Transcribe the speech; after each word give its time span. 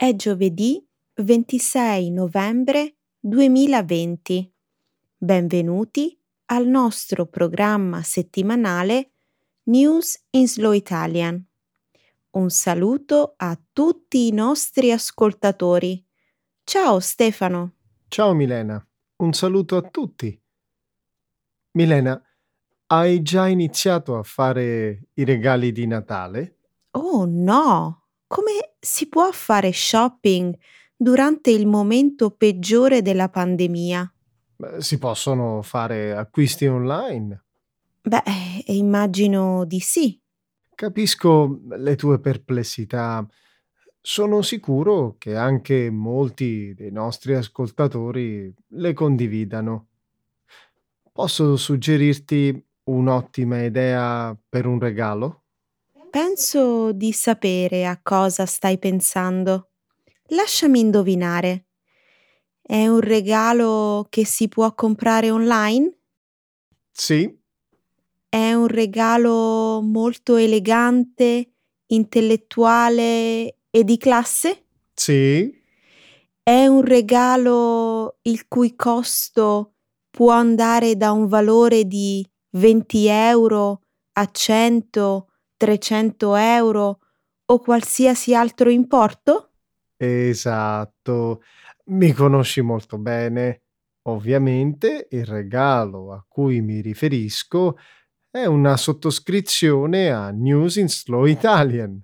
È 0.00 0.16
giovedì 0.16 0.82
26 1.16 2.10
novembre 2.10 2.94
2020. 3.18 4.50
Benvenuti 5.18 6.18
al 6.46 6.66
nostro 6.66 7.26
programma 7.26 8.00
settimanale 8.00 9.10
News 9.64 10.18
in 10.30 10.48
Slow 10.48 10.72
Italian. 10.72 11.44
Un 12.30 12.48
saluto 12.48 13.34
a 13.36 13.60
tutti 13.74 14.26
i 14.26 14.32
nostri 14.32 14.90
ascoltatori. 14.90 16.02
Ciao 16.64 16.98
Stefano. 16.98 17.74
Ciao 18.08 18.32
Milena, 18.32 18.82
un 19.16 19.34
saluto 19.34 19.76
a 19.76 19.82
tutti. 19.82 20.42
Milena, 21.72 22.18
hai 22.86 23.20
già 23.20 23.46
iniziato 23.48 24.16
a 24.16 24.22
fare 24.22 25.08
i 25.12 25.24
regali 25.24 25.72
di 25.72 25.86
Natale? 25.86 26.56
Oh 26.92 27.26
no! 27.26 28.06
Come 28.26 28.69
si 28.80 29.08
può 29.08 29.30
fare 29.32 29.72
shopping 29.72 30.56
durante 30.96 31.50
il 31.50 31.66
momento 31.66 32.30
peggiore 32.30 33.02
della 33.02 33.28
pandemia? 33.28 34.12
Beh, 34.56 34.82
Si 34.82 34.98
possono 34.98 35.62
fare 35.62 36.16
acquisti 36.16 36.66
online. 36.66 37.44
Beh, 38.02 38.22
eh, 38.66 38.72
immagino 38.74 39.64
di 39.64 39.80
sì. 39.80 40.18
Capisco 40.74 41.60
le 41.68 41.94
tue 41.96 42.18
perplessità. 42.20 43.26
Sono 44.00 44.40
sicuro 44.40 45.16
che 45.18 45.36
anche 45.36 45.90
molti 45.90 46.72
dei 46.74 46.90
nostri 46.90 47.34
ascoltatori 47.34 48.52
le 48.68 48.92
condividano. 48.94 49.88
Posso 51.12 51.56
suggerirti 51.56 52.66
un'ottima 52.84 53.62
idea 53.62 54.36
per 54.48 54.66
un 54.66 54.78
regalo? 54.80 55.39
Penso 56.10 56.92
di 56.92 57.12
sapere 57.12 57.86
a 57.86 58.00
cosa 58.02 58.44
stai 58.46 58.78
pensando. 58.78 59.70
Lasciami 60.28 60.80
indovinare. 60.80 61.66
È 62.60 62.86
un 62.86 63.00
regalo 63.00 64.06
che 64.08 64.24
si 64.26 64.48
può 64.48 64.74
comprare 64.74 65.30
online? 65.30 65.98
Sì, 66.92 67.38
È 68.28 68.52
un 68.52 68.66
regalo 68.68 69.80
molto 69.82 70.36
elegante, 70.36 71.52
intellettuale 71.86 73.56
e 73.70 73.84
di 73.84 73.96
classe? 73.96 74.66
sì, 74.94 75.52
È 76.42 76.66
un 76.66 76.82
regalo 76.82 78.18
il 78.22 78.46
cui 78.48 78.74
costo 78.74 79.74
può 80.10 80.30
andare 80.32 80.96
da 80.96 81.12
un 81.12 81.26
valore 81.26 81.84
di 81.84 82.26
20 82.50 83.06
euro 83.06 83.82
a 84.14 84.28
100, 84.30 85.29
300 85.60 86.36
euro 86.36 87.00
o 87.44 87.58
qualsiasi 87.58 88.34
altro 88.34 88.70
importo? 88.70 89.50
esatto. 89.98 91.42
Mi 91.86 92.12
conosci 92.12 92.62
molto 92.62 92.96
bene. 92.96 93.64
Ovviamente 94.04 95.08
il 95.10 95.26
regalo 95.26 96.12
a 96.12 96.24
cui 96.26 96.62
mi 96.62 96.80
riferisco 96.80 97.76
è 98.30 98.46
una 98.46 98.78
sottoscrizione 98.78 100.10
a 100.10 100.30
News 100.30 100.76
in 100.76 100.88
Slow 100.88 101.26
Italian 101.26 102.02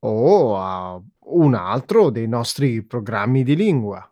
o 0.00 0.58
a 0.58 1.00
un 1.26 1.54
altro 1.54 2.10
dei 2.10 2.26
nostri 2.26 2.82
programmi 2.82 3.44
di 3.44 3.54
lingua. 3.54 4.10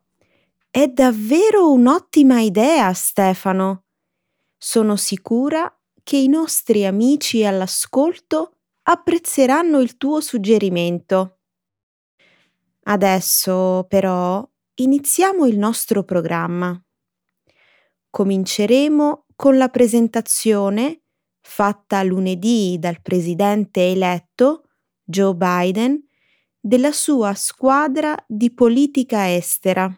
È 0.70 0.86
davvero 0.86 1.72
un'ottima 1.72 2.40
idea, 2.40 2.92
Stefano. 2.92 3.86
Sono 4.56 4.94
sicura 4.94 5.77
che 6.08 6.16
i 6.16 6.26
nostri 6.26 6.86
amici 6.86 7.44
all'ascolto 7.44 8.60
apprezzeranno 8.84 9.78
il 9.80 9.98
tuo 9.98 10.22
suggerimento. 10.22 11.40
Adesso, 12.84 13.84
però, 13.86 14.42
iniziamo 14.76 15.44
il 15.44 15.58
nostro 15.58 16.04
programma. 16.04 16.82
Cominceremo 18.08 19.26
con 19.36 19.58
la 19.58 19.68
presentazione 19.68 21.02
fatta 21.42 22.02
lunedì 22.02 22.78
dal 22.78 23.02
presidente 23.02 23.90
eletto 23.90 24.62
Joe 25.04 25.34
Biden 25.34 26.02
della 26.58 26.92
sua 26.92 27.34
squadra 27.34 28.16
di 28.26 28.50
politica 28.54 29.30
estera. 29.30 29.94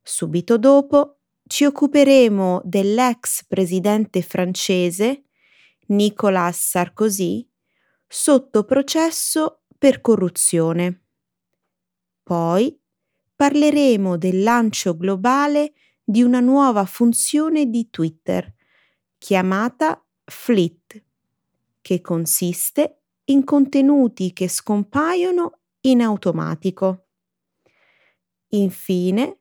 Subito 0.00 0.56
dopo 0.56 1.15
ci 1.46 1.64
occuperemo 1.64 2.60
dell'ex 2.64 3.44
presidente 3.46 4.22
francese 4.22 5.24
Nicolas 5.88 6.70
Sarkozy 6.70 7.48
sotto 8.06 8.64
processo 8.64 9.62
per 9.78 10.00
corruzione. 10.00 11.02
Poi 12.22 12.76
parleremo 13.34 14.16
del 14.16 14.42
lancio 14.42 14.96
globale 14.96 15.74
di 16.02 16.22
una 16.22 16.40
nuova 16.40 16.84
funzione 16.84 17.66
di 17.66 17.90
Twitter 17.90 18.52
chiamata 19.18 20.04
Fleet, 20.24 21.04
che 21.80 22.00
consiste 22.00 23.02
in 23.24 23.44
contenuti 23.44 24.32
che 24.32 24.48
scompaiono 24.48 25.60
in 25.82 26.02
automatico. 26.02 27.06
Infine, 28.48 29.40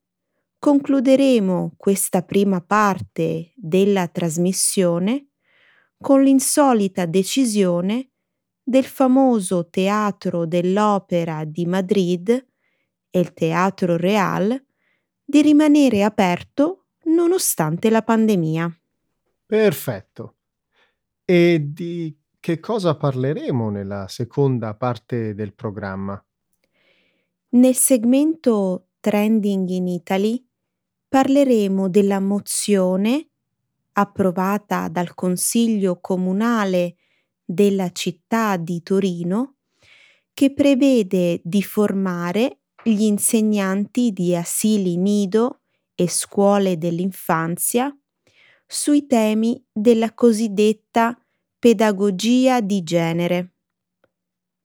concluderemo 0.65 1.75
questa 1.77 2.23
prima 2.23 2.59
parte 2.59 3.53
della 3.55 4.07
trasmissione 4.07 5.27
con 6.01 6.23
l'insolita 6.23 7.05
decisione 7.05 8.09
del 8.63 8.85
famoso 8.85 9.69
Teatro 9.69 10.47
dell'Opera 10.47 11.45
di 11.45 11.67
Madrid 11.67 12.29
e 13.11 13.19
il 13.19 13.31
Teatro 13.33 13.95
Real 13.95 14.59
di 15.23 15.43
rimanere 15.43 16.01
aperto 16.01 16.87
nonostante 17.03 17.91
la 17.91 18.01
pandemia. 18.01 18.75
Perfetto. 19.45 20.37
E 21.25 21.63
di 21.63 22.17
che 22.39 22.59
cosa 22.59 22.95
parleremo 22.97 23.69
nella 23.69 24.07
seconda 24.07 24.73
parte 24.73 25.35
del 25.35 25.53
programma? 25.53 26.19
Nel 27.49 27.75
segmento 27.75 28.87
Trending 28.99 29.69
in 29.69 29.87
Italy 29.87 30.44
parleremo 31.15 31.87
della 31.87 32.19
mozione 32.19 33.29
approvata 33.93 34.89
dal 34.89 35.13
Consiglio 35.13 36.01
Comunale 36.01 36.97
della 37.41 37.89
città 37.93 38.57
di 38.57 38.83
Torino 38.83 39.59
che 40.33 40.53
prevede 40.53 41.39
di 41.41 41.63
formare 41.63 42.63
gli 42.83 43.03
insegnanti 43.03 44.11
di 44.11 44.35
asili 44.35 44.97
nido 44.97 45.61
e 45.95 46.09
scuole 46.09 46.77
dell'infanzia 46.77 47.97
sui 48.67 49.07
temi 49.07 49.65
della 49.71 50.13
cosiddetta 50.13 51.17
pedagogia 51.57 52.59
di 52.59 52.83
genere. 52.83 53.53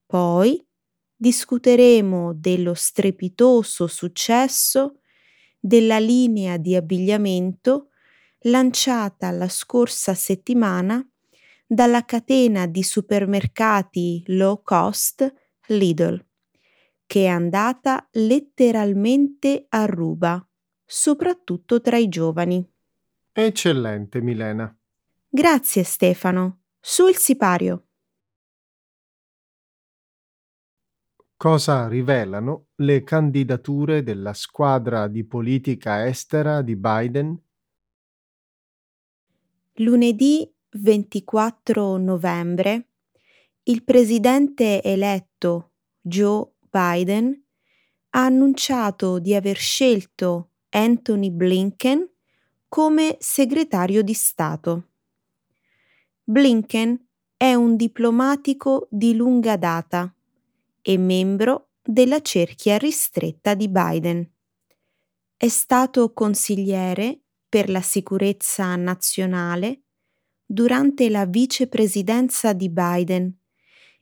Poi 0.05 0.61
discuteremo 1.15 2.33
dello 2.33 2.73
strepitoso 2.73 3.87
successo 3.87 4.97
della 5.61 5.99
linea 5.99 6.57
di 6.57 6.75
abbigliamento 6.75 7.89
lanciata 8.45 9.29
la 9.29 9.47
scorsa 9.47 10.15
settimana 10.15 11.07
dalla 11.67 12.03
catena 12.03 12.65
di 12.65 12.81
supermercati 12.81 14.23
low 14.27 14.61
cost 14.63 15.31
Lidl, 15.67 16.25
che 17.05 17.25
è 17.25 17.27
andata 17.27 18.09
letteralmente 18.13 19.67
a 19.69 19.85
ruba, 19.85 20.45
soprattutto 20.83 21.79
tra 21.79 21.97
i 21.97 22.09
giovani. 22.09 22.67
Eccellente, 23.31 24.19
Milena. 24.19 24.75
Grazie 25.29 25.83
Stefano. 25.83 26.63
Su 26.79 27.07
il 27.07 27.15
sipario. 27.15 27.90
Cosa 31.41 31.87
rivelano 31.87 32.67
le 32.75 33.03
candidature 33.03 34.03
della 34.03 34.31
squadra 34.31 35.07
di 35.07 35.25
politica 35.25 36.05
estera 36.05 36.61
di 36.61 36.75
Biden? 36.75 37.35
Lunedì 39.77 40.47
24 40.69 41.97
novembre 41.97 42.89
il 43.63 43.83
presidente 43.83 44.83
eletto 44.83 45.71
Joe 45.99 46.47
Biden 46.69 47.43
ha 48.11 48.23
annunciato 48.23 49.17
di 49.17 49.33
aver 49.33 49.57
scelto 49.57 50.51
Anthony 50.69 51.31
Blinken 51.31 52.07
come 52.67 53.17
segretario 53.19 54.03
di 54.03 54.13
Stato. 54.13 54.89
Blinken 56.23 57.03
è 57.35 57.55
un 57.55 57.75
diplomatico 57.75 58.87
di 58.91 59.15
lunga 59.15 59.57
data 59.57 60.13
e 60.81 60.97
membro 60.97 61.69
della 61.81 62.21
cerchia 62.21 62.77
ristretta 62.77 63.53
di 63.53 63.69
Biden. 63.69 64.29
È 65.35 65.47
stato 65.47 66.13
consigliere 66.13 67.21
per 67.49 67.69
la 67.69 67.81
sicurezza 67.81 68.75
nazionale 68.75 69.81
durante 70.45 71.09
la 71.09 71.25
vicepresidenza 71.25 72.53
di 72.53 72.69
Biden 72.69 73.35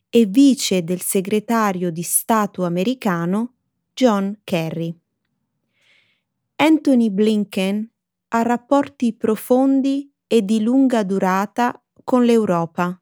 e 0.10 0.26
vice 0.26 0.84
del 0.84 1.02
segretario 1.02 1.92
di 1.92 2.02
Stato 2.02 2.66
americano 2.66 3.54
John 3.94 4.40
Kerry. 4.44 4.98
Anthony 6.56 7.10
Blinken 7.10 7.90
ha 8.30 8.42
rapporti 8.42 9.14
profondi 9.14 10.12
e 10.28 10.44
di 10.44 10.62
lunga 10.62 11.04
durata 11.04 11.82
con 12.04 12.26
l'Europa, 12.26 13.00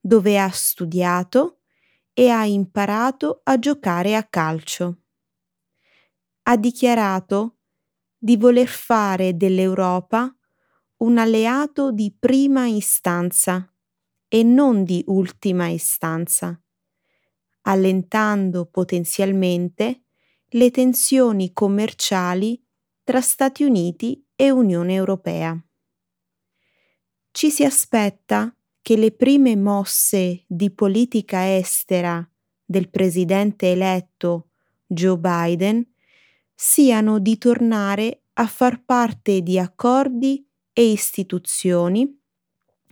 dove 0.00 0.38
ha 0.38 0.50
studiato 0.50 1.61
e 2.14 2.28
ha 2.30 2.44
imparato 2.46 3.40
a 3.44 3.58
giocare 3.58 4.14
a 4.16 4.24
calcio. 4.24 4.98
Ha 6.44 6.56
dichiarato 6.56 7.58
di 8.18 8.36
voler 8.36 8.68
fare 8.68 9.36
dell'Europa 9.36 10.34
un 10.98 11.18
alleato 11.18 11.90
di 11.92 12.14
prima 12.16 12.66
istanza 12.66 13.72
e 14.28 14.42
non 14.42 14.84
di 14.84 15.02
ultima 15.08 15.68
istanza, 15.68 16.60
allentando 17.62 18.66
potenzialmente 18.66 20.02
le 20.50 20.70
tensioni 20.70 21.52
commerciali 21.52 22.62
tra 23.02 23.20
Stati 23.20 23.64
Uniti 23.64 24.24
e 24.36 24.50
Unione 24.50 24.94
Europea. 24.94 25.60
Ci 27.32 27.50
si 27.50 27.64
aspetta 27.64 28.54
che 28.82 28.96
le 28.96 29.12
prime 29.12 29.56
mosse 29.56 30.44
di 30.46 30.70
politica 30.72 31.56
estera 31.56 32.28
del 32.64 32.90
presidente 32.90 33.70
eletto 33.70 34.48
Joe 34.84 35.16
Biden 35.16 35.86
siano 36.54 37.20
di 37.20 37.38
tornare 37.38 38.24
a 38.34 38.46
far 38.46 38.84
parte 38.84 39.40
di 39.40 39.58
accordi 39.58 40.44
e 40.72 40.90
istituzioni 40.90 42.20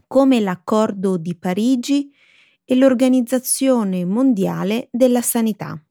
come 0.06 0.40
l'accordo 0.40 1.16
di 1.16 1.36
Parigi 1.36 2.12
e 2.64 2.76
l'Organizzazione 2.76 4.04
Mondiale 4.04 4.88
della 4.92 5.22
Sanità. 5.22 5.82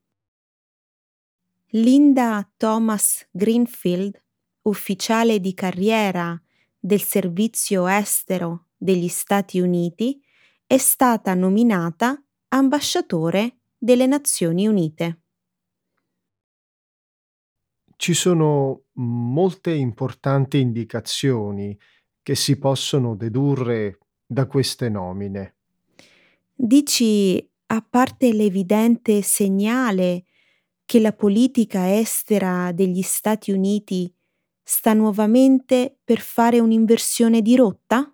Linda 1.71 2.49
Thomas 2.57 3.27
Greenfield, 3.31 4.21
ufficiale 4.63 5.39
di 5.39 5.53
carriera 5.53 6.41
del 6.79 7.01
Servizio 7.01 7.85
Estero 7.87 8.68
degli 8.79 9.09
Stati 9.09 9.59
Uniti, 9.59 10.19
è 10.65 10.77
stata 10.77 11.33
nominata 11.33 12.23
ambasciatore 12.47 13.59
delle 13.77 14.05
Nazioni 14.05 14.67
Unite. 14.67 15.21
Ci 17.95 18.13
sono 18.13 18.85
molte 18.93 19.71
importanti 19.71 20.59
indicazioni 20.59 21.77
che 22.23 22.35
si 22.35 22.57
possono 22.57 23.15
dedurre 23.15 23.99
da 24.25 24.45
queste 24.47 24.89
nomine. 24.89 25.55
Dici, 26.53 27.45
a 27.67 27.85
parte 27.87 28.31
l'evidente 28.33 29.21
segnale 29.21 30.23
che 30.85 30.99
la 30.99 31.13
politica 31.13 31.97
estera 31.97 32.71
degli 32.71 33.01
Stati 33.01 33.51
Uniti 33.51 34.13
sta 34.63 34.93
nuovamente 34.93 35.99
per 36.03 36.19
fare 36.19 36.59
un'inversione 36.59 37.41
di 37.41 37.55
rotta? 37.55 38.13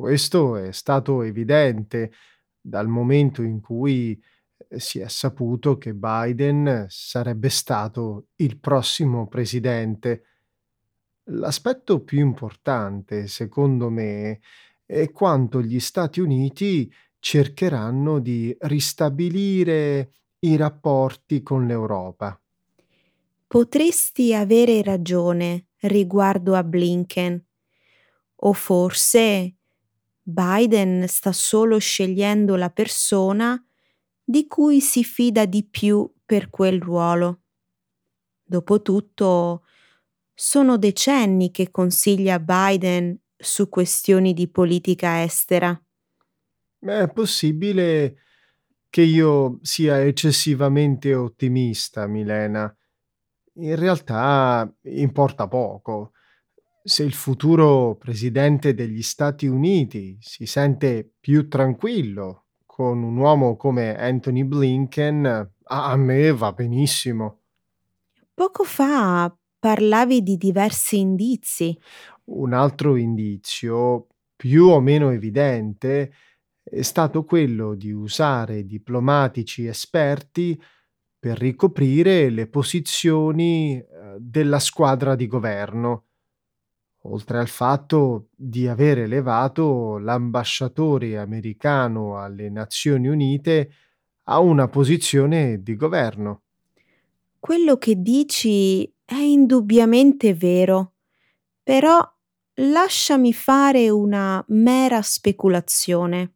Questo 0.00 0.56
è 0.56 0.72
stato 0.72 1.20
evidente 1.20 2.12
dal 2.58 2.88
momento 2.88 3.42
in 3.42 3.60
cui 3.60 4.18
eh, 4.66 4.80
si 4.80 4.98
è 4.98 5.08
saputo 5.08 5.76
che 5.76 5.92
Biden 5.92 6.86
sarebbe 6.88 7.50
stato 7.50 8.28
il 8.36 8.58
prossimo 8.58 9.28
presidente. 9.28 10.24
L'aspetto 11.24 12.02
più 12.02 12.20
importante, 12.20 13.26
secondo 13.26 13.90
me, 13.90 14.40
è 14.86 15.10
quanto 15.10 15.60
gli 15.60 15.78
Stati 15.78 16.20
Uniti 16.20 16.90
cercheranno 17.18 18.20
di 18.20 18.56
ristabilire 18.60 20.12
i 20.38 20.56
rapporti 20.56 21.42
con 21.42 21.66
l'Europa. 21.66 22.40
Potresti 23.46 24.34
avere 24.34 24.80
ragione 24.82 25.66
riguardo 25.80 26.54
a 26.54 26.64
Blinken. 26.64 27.44
O 28.42 28.54
forse 28.54 29.56
Biden 30.30 31.06
sta 31.08 31.32
solo 31.32 31.78
scegliendo 31.78 32.56
la 32.56 32.70
persona 32.70 33.62
di 34.22 34.46
cui 34.46 34.80
si 34.80 35.04
fida 35.04 35.44
di 35.44 35.64
più 35.64 36.10
per 36.24 36.50
quel 36.50 36.80
ruolo. 36.80 37.40
Dopotutto, 38.42 39.64
sono 40.32 40.78
decenni 40.78 41.50
che 41.50 41.70
consiglia 41.70 42.38
Biden 42.38 43.18
su 43.36 43.68
questioni 43.68 44.32
di 44.32 44.48
politica 44.48 45.22
estera. 45.22 45.78
È 46.78 47.10
possibile 47.12 48.16
che 48.88 49.02
io 49.02 49.58
sia 49.62 50.00
eccessivamente 50.00 51.14
ottimista, 51.14 52.06
Milena. 52.06 52.74
In 53.54 53.76
realtà 53.76 54.72
importa 54.82 55.46
poco. 55.46 56.12
Se 56.82 57.02
il 57.02 57.12
futuro 57.12 57.96
presidente 57.96 58.72
degli 58.72 59.02
Stati 59.02 59.46
Uniti 59.46 60.16
si 60.18 60.46
sente 60.46 61.12
più 61.20 61.46
tranquillo 61.46 62.46
con 62.64 63.02
un 63.02 63.18
uomo 63.18 63.56
come 63.56 63.94
Anthony 63.98 64.44
Blinken, 64.44 65.52
a 65.62 65.96
me 65.96 66.32
va 66.32 66.52
benissimo. 66.52 67.40
Poco 68.32 68.64
fa 68.64 69.30
parlavi 69.58 70.22
di 70.22 70.38
diversi 70.38 70.98
indizi. 70.98 71.78
Un 72.24 72.54
altro 72.54 72.96
indizio, 72.96 74.06
più 74.34 74.68
o 74.68 74.80
meno 74.80 75.10
evidente, 75.10 76.12
è 76.62 76.80
stato 76.80 77.24
quello 77.24 77.74
di 77.74 77.92
usare 77.92 78.64
diplomatici 78.64 79.66
esperti 79.66 80.58
per 81.18 81.36
ricoprire 81.36 82.30
le 82.30 82.46
posizioni 82.46 83.76
eh, 83.76 83.84
della 84.18 84.58
squadra 84.58 85.14
di 85.14 85.26
governo, 85.26 86.06
oltre 87.04 87.38
al 87.38 87.48
fatto 87.48 88.28
di 88.34 88.68
aver 88.68 88.98
elevato 88.98 89.98
l'ambasciatore 89.98 91.16
americano 91.18 92.18
alle 92.18 92.50
Nazioni 92.50 93.08
Unite 93.08 93.70
a 94.24 94.40
una 94.40 94.68
posizione 94.68 95.62
di 95.62 95.76
governo. 95.76 96.42
Quello 97.38 97.78
che 97.78 98.00
dici 98.00 98.84
è 99.04 99.14
indubbiamente 99.14 100.34
vero, 100.34 100.94
però 101.62 101.98
lasciami 102.54 103.32
fare 103.32 103.88
una 103.88 104.44
mera 104.48 105.00
speculazione. 105.00 106.34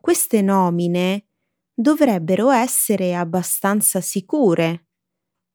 Queste 0.00 0.40
nomine 0.40 1.26
dovrebbero 1.74 2.50
essere 2.50 3.14
abbastanza 3.16 4.00
sicure, 4.00 4.86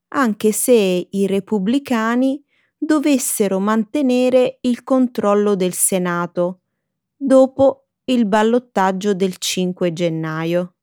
anche 0.09 0.51
se 0.51 1.07
i 1.09 1.25
repubblicani 1.25 2.43
dovessero 2.83 3.59
mantenere 3.59 4.57
il 4.61 4.83
controllo 4.83 5.55
del 5.55 5.73
Senato 5.73 6.61
dopo 7.15 7.89
il 8.05 8.25
ballottaggio 8.25 9.13
del 9.13 9.37
5 9.37 9.93
gennaio. 9.93 10.75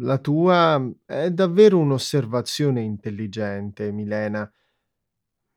La 0.00 0.18
tua 0.18 0.84
è 1.04 1.30
davvero 1.30 1.78
un'osservazione 1.78 2.82
intelligente, 2.82 3.92
Milena. 3.92 4.52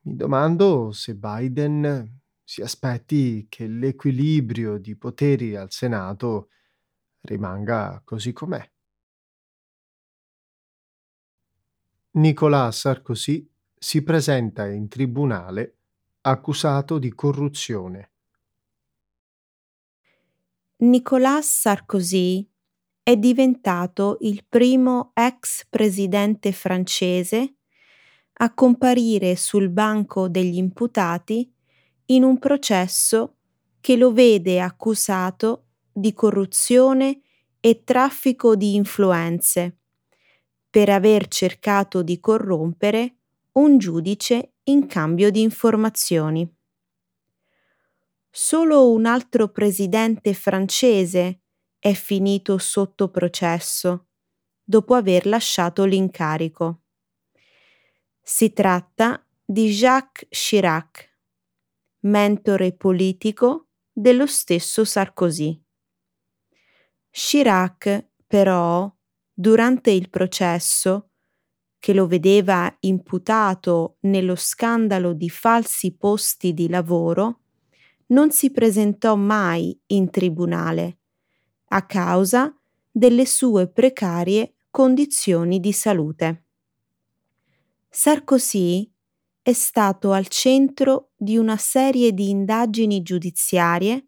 Mi 0.01 0.15
domando 0.15 0.91
se 0.91 1.15
Biden 1.15 2.22
si 2.44 2.62
aspetti 2.62 3.48
che 3.50 3.65
l'equilibrio 3.65 4.77
di 4.77 4.96
poteri 4.96 5.56
al 5.56 5.72
Senato 5.72 6.50
rimanga 7.22 8.00
così 8.06 8.34
com'è. 8.34 8.70
Nicolas 12.12 12.79
Sarkozy 12.82 13.49
si 13.80 14.04
presenta 14.04 14.68
in 14.68 14.90
tribunale 14.90 15.76
accusato 16.22 17.00
di 17.00 17.14
corruzione. 17.16 18.12
Nicolas 20.82 21.62
Sarkozy 21.62 22.46
è 23.02 23.16
diventato 23.16 24.18
il 24.22 24.44
primo 24.48 25.12
ex 25.14 25.66
presidente 25.70 26.52
francese 26.52 27.56
a 28.42 28.54
comparire 28.54 29.38
sul 29.38 29.70
banco 29.70 30.28
degli 30.28 30.58
imputati 30.58 31.52
in 32.08 32.24
un 32.24 32.38
processo 32.38 33.38
che 33.80 33.96
lo 33.96 34.12
vede 34.12 34.60
accusato 34.60 35.68
di 35.92 36.14
corruzione 36.14 37.22
e 37.62 37.84
traffico 37.84 38.56
di 38.56 38.76
influenze 38.76 39.78
per 40.70 40.90
aver 40.90 41.28
cercato 41.28 42.04
di 42.04 42.20
corrompere 42.20 43.19
un 43.60 43.78
giudice 43.78 44.54
in 44.63 44.88
cambio 44.88 45.30
di 45.30 45.42
informazioni. 45.42 46.50
Solo 48.30 48.89
un 48.89 49.06
altro 49.06 49.50
presidente 49.50 50.34
francese 50.34 51.42
è 51.78 51.92
finito 51.92 52.58
sotto 52.58 53.10
processo 53.10 54.08
dopo 54.63 54.94
aver 54.94 55.25
lasciato 55.25 55.84
l'incarico. 55.84 56.84
Si 58.22 58.54
tratta 58.54 59.25
di 59.44 59.70
Jacques 59.72 60.28
Chirac, 60.30 61.18
mentore 62.01 62.72
politico 62.72 63.68
dello 63.92 64.28
stesso 64.28 64.86
Sarkozy. 64.86 65.62
Chirac, 67.10 68.12
però, 68.25 68.89
durante 69.34 69.92
il 69.92 70.10
processo, 70.10 71.09
che 71.80 71.94
lo 71.94 72.08
vedeva 72.08 72.76
imputato 72.82 73.98
nello 74.02 74.36
scandalo 74.36 75.14
di 75.14 75.30
falsi 75.30 75.96
posti 75.96 76.54
di 76.54 76.68
lavoro, 76.68 77.40
non 78.08 78.32
si 78.32 78.52
presentò 78.52 79.16
mai 79.16 79.78
in 79.88 80.10
tribunale 80.10 80.98
a 81.70 81.86
causa 81.86 82.54
delle 82.92 83.26
sue 83.26 83.70
precarie 83.70 84.56
condizioni 84.70 85.60
di 85.60 85.72
salute. 85.72 86.44
Sarkozy 87.90 88.92
è 89.42 89.54
stato 89.54 90.12
al 90.12 90.28
centro 90.28 91.12
di 91.16 91.38
una 91.38 91.58
serie 91.58 92.14
di 92.14 92.30
indagini 92.30 93.02
giudiziarie 93.02 94.08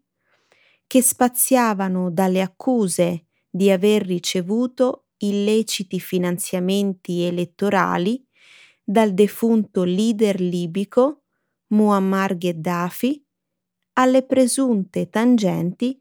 che 0.86 1.02
spaziavano 1.02 2.10
dalle 2.10 2.42
accuse 2.42 3.26
di 3.48 3.70
aver 3.70 4.02
ricevuto 4.02 5.01
illeciti 5.26 6.00
finanziamenti 6.00 7.22
elettorali 7.22 8.24
dal 8.82 9.14
defunto 9.14 9.84
leader 9.84 10.40
libico 10.40 11.22
Muammar 11.68 12.36
Gheddafi 12.36 13.24
alle 13.94 14.24
presunte 14.24 15.08
tangenti 15.08 16.00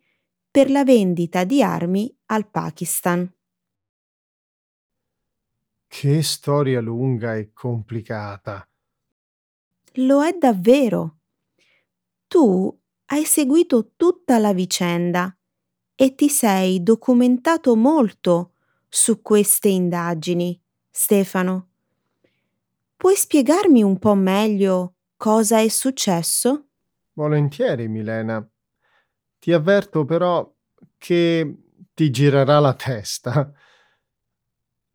per 0.50 0.70
la 0.70 0.84
vendita 0.84 1.44
di 1.44 1.62
armi 1.62 2.14
al 2.28 2.50
Pakistan. 2.50 3.32
Che 5.86 6.24
storia 6.24 6.82
lunga 6.82 7.36
e 7.36 7.54
complicata. 7.54 8.68
Lo 9.94 10.22
è 10.22 10.34
davvero. 10.38 11.20
Tu 12.28 12.80
hai 13.08 13.26
seguito 13.26 13.92
tutta 13.96 14.38
la 14.40 14.54
vicenda 14.54 15.36
e 15.96 16.16
ti 16.16 16.30
sei 16.30 16.82
documentato 16.82 17.76
molto 17.76 18.51
su 18.94 19.22
queste 19.22 19.70
indagini, 19.70 20.62
Stefano. 20.90 21.70
Puoi 22.98 23.16
spiegarmi 23.16 23.82
un 23.82 23.98
po' 23.98 24.16
meglio 24.16 24.96
cosa 25.16 25.60
è 25.60 25.70
successo? 25.70 26.68
Volentieri, 27.14 27.88
Milena. 27.88 28.46
Ti 29.40 29.54
avverto 29.54 30.04
però 30.04 30.54
che 30.98 31.56
ti 31.94 32.12
girerà 32.12 32.60
la 32.60 32.74
testa. 32.74 33.52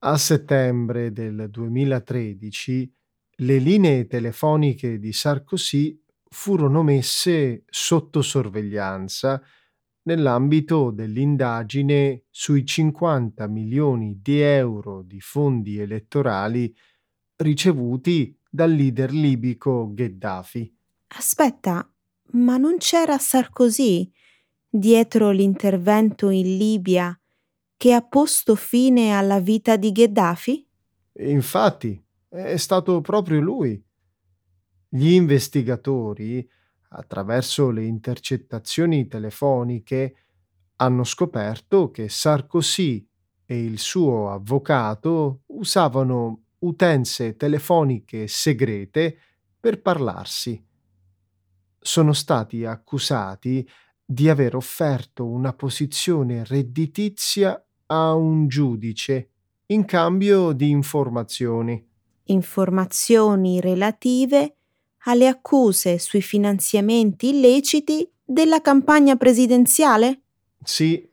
A 0.00 0.18
settembre 0.18 1.10
del 1.10 1.48
2013 1.48 2.94
le 3.38 3.56
linee 3.56 4.06
telefoniche 4.06 4.98
di 4.98 5.12
Sarkozy 5.12 5.98
furono 6.28 6.82
messe 6.82 7.64
sotto 7.66 8.20
sorveglianza 8.20 9.42
nell'ambito 10.06 10.90
dell'indagine 10.90 12.24
sui 12.30 12.64
50 12.64 13.46
milioni 13.46 14.20
di 14.22 14.40
euro 14.40 15.02
di 15.02 15.20
fondi 15.20 15.78
elettorali 15.78 16.74
ricevuti 17.36 18.36
dal 18.48 18.70
leader 18.70 19.12
libico 19.12 19.92
Gheddafi. 19.92 20.74
Aspetta, 21.08 21.88
ma 22.32 22.56
non 22.56 22.76
c'era 22.78 23.18
Sarkozy 23.18 24.10
dietro 24.68 25.30
l'intervento 25.30 26.30
in 26.30 26.56
Libia 26.56 27.18
che 27.76 27.92
ha 27.92 28.02
posto 28.02 28.54
fine 28.54 29.16
alla 29.16 29.40
vita 29.40 29.76
di 29.76 29.92
Gheddafi? 29.92 30.68
Infatti, 31.18 32.02
è 32.28 32.56
stato 32.56 33.00
proprio 33.00 33.40
lui. 33.40 33.82
Gli 34.88 35.12
investigatori, 35.12 36.48
attraverso 36.96 37.70
le 37.70 37.84
intercettazioni 37.84 39.06
telefoniche, 39.06 40.16
hanno 40.76 41.04
scoperto 41.04 41.90
che 41.90 42.08
Sarkozy 42.08 43.06
e 43.44 43.64
il 43.64 43.78
suo 43.78 44.30
avvocato 44.30 45.42
usavano 45.46 46.42
utenze 46.60 47.36
telefoniche 47.36 48.26
segrete 48.26 49.18
per 49.60 49.80
parlarsi. 49.80 50.62
Sono 51.78 52.12
stati 52.12 52.64
accusati 52.64 53.68
di 54.04 54.28
aver 54.28 54.56
offerto 54.56 55.26
una 55.26 55.52
posizione 55.52 56.44
redditizia 56.44 57.62
a 57.86 58.14
un 58.14 58.48
giudice 58.48 59.30
in 59.66 59.84
cambio 59.84 60.52
di 60.52 60.70
informazioni. 60.70 61.84
Informazioni 62.24 63.60
relative 63.60 64.55
alle 65.08 65.26
accuse 65.26 65.98
sui 65.98 66.22
finanziamenti 66.22 67.30
illeciti 67.30 68.08
della 68.24 68.60
campagna 68.60 69.16
presidenziale? 69.16 70.22
Sì, 70.62 71.08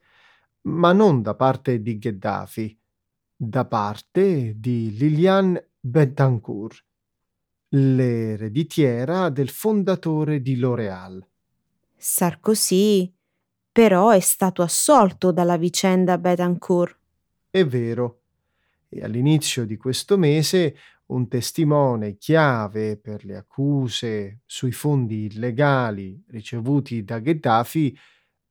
ma 0.62 0.94
non 0.94 1.22
da 1.22 1.36
parte 1.36 1.82
di 1.82 1.98
Gheddafi, 1.98 2.78
da 3.36 3.66
parte 3.66 4.54
di 4.58 4.96
Liliane 4.96 5.72
Betancourt, 5.80 6.84
l'ereditiera 7.70 9.30
del 9.30 9.50
fondatore 9.50 10.42
di 10.42 10.58
L'Oréal. 10.58 11.26
Sarkozy 11.96 13.12
però 13.72 14.10
è 14.10 14.20
stato 14.20 14.62
assolto 14.62 15.32
dalla 15.32 15.58
vicenda 15.58 16.18
Betancourt. 16.18 16.98
È 17.50 17.66
vero. 17.66 18.22
E 18.88 19.04
all'inizio 19.04 19.66
di 19.66 19.78
questo 19.78 20.18
mese 20.18 20.76
un 21.14 21.28
testimone 21.28 22.18
chiave 22.18 22.98
per 22.98 23.24
le 23.24 23.36
accuse 23.36 24.42
sui 24.46 24.72
fondi 24.72 25.26
illegali 25.26 26.24
ricevuti 26.28 27.04
da 27.04 27.20
Gheddafi 27.20 27.98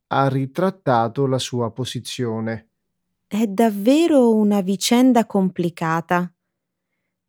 ha 0.08 0.28
ritrattato 0.28 1.26
la 1.26 1.38
sua 1.38 1.70
posizione. 1.72 2.68
È 3.26 3.46
davvero 3.46 4.34
una 4.34 4.60
vicenda 4.60 5.26
complicata. 5.26 6.32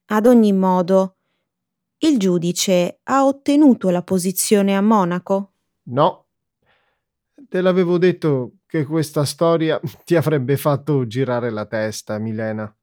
Ad 0.05 0.25
ogni 0.25 0.53
modo, 0.53 1.15
il 1.99 2.19
giudice 2.19 2.99
ha 3.03 3.25
ottenuto 3.25 3.89
la 3.89 4.03
posizione 4.03 4.75
a 4.75 4.81
Monaco? 4.81 5.53
No, 5.83 6.25
te 7.47 7.61
l'avevo 7.61 7.97
detto 7.97 8.57
che 8.67 8.83
questa 8.83 9.23
storia 9.23 9.79
ti 10.03 10.15
avrebbe 10.15 10.57
fatto 10.57 11.07
girare 11.07 11.49
la 11.49 11.65
testa, 11.65 12.19
Milena. 12.19 12.75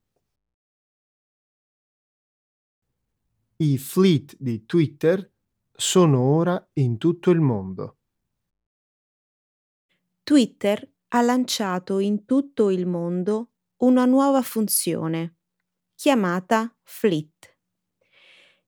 I 3.61 3.77
fleet 3.77 4.37
di 4.39 4.65
Twitter 4.65 5.31
sono 5.71 6.19
ora 6.19 6.67
in 6.73 6.97
tutto 6.97 7.29
il 7.29 7.41
mondo. 7.41 7.99
Twitter 10.23 10.91
ha 11.09 11.21
lanciato 11.21 11.99
in 11.99 12.25
tutto 12.25 12.71
il 12.71 12.87
mondo 12.87 13.51
una 13.83 14.05
nuova 14.05 14.41
funzione 14.41 15.35
chiamata 15.93 16.75
Fleet. 16.81 17.55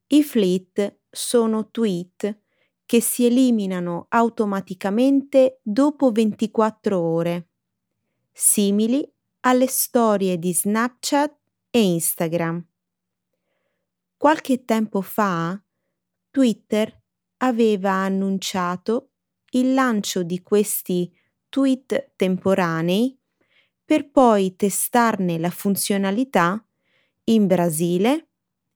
I 0.10 0.22
fleet 0.22 1.00
sono 1.10 1.72
tweet 1.72 2.42
che 2.86 3.02
si 3.02 3.26
eliminano 3.26 4.06
automaticamente 4.10 5.60
dopo 5.64 6.12
24 6.12 7.00
ore, 7.00 7.50
simili 8.32 9.12
alle 9.40 9.66
storie 9.66 10.38
di 10.38 10.54
Snapchat 10.54 11.36
e 11.72 11.82
Instagram. 11.82 12.64
Qualche 14.24 14.64
tempo 14.64 15.02
fa 15.02 15.62
Twitter 16.32 16.98
aveva 17.40 17.92
annunciato 17.92 19.10
il 19.52 19.74
lancio 19.74 20.24
di 20.24 20.42
questi 20.42 21.14
tweet 21.50 22.14
temporanei 22.16 23.20
per 23.84 24.10
poi 24.10 24.56
testarne 24.56 25.38
la 25.38 25.50
funzionalità 25.50 26.66
in 27.26 27.48
Brasile, 27.48 28.30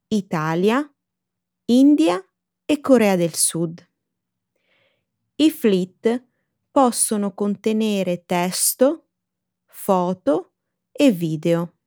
Italia, 0.07 0.93
India 1.67 2.21
e 2.65 2.81
Corea 2.81 3.15
del 3.15 3.33
Sud. 3.33 3.89
I 5.35 5.49
fleet 5.49 6.25
possono 6.69 7.33
contenere 7.33 8.25
testo, 8.25 9.11
foto 9.65 10.55
e 10.91 11.09
video. 11.09 11.77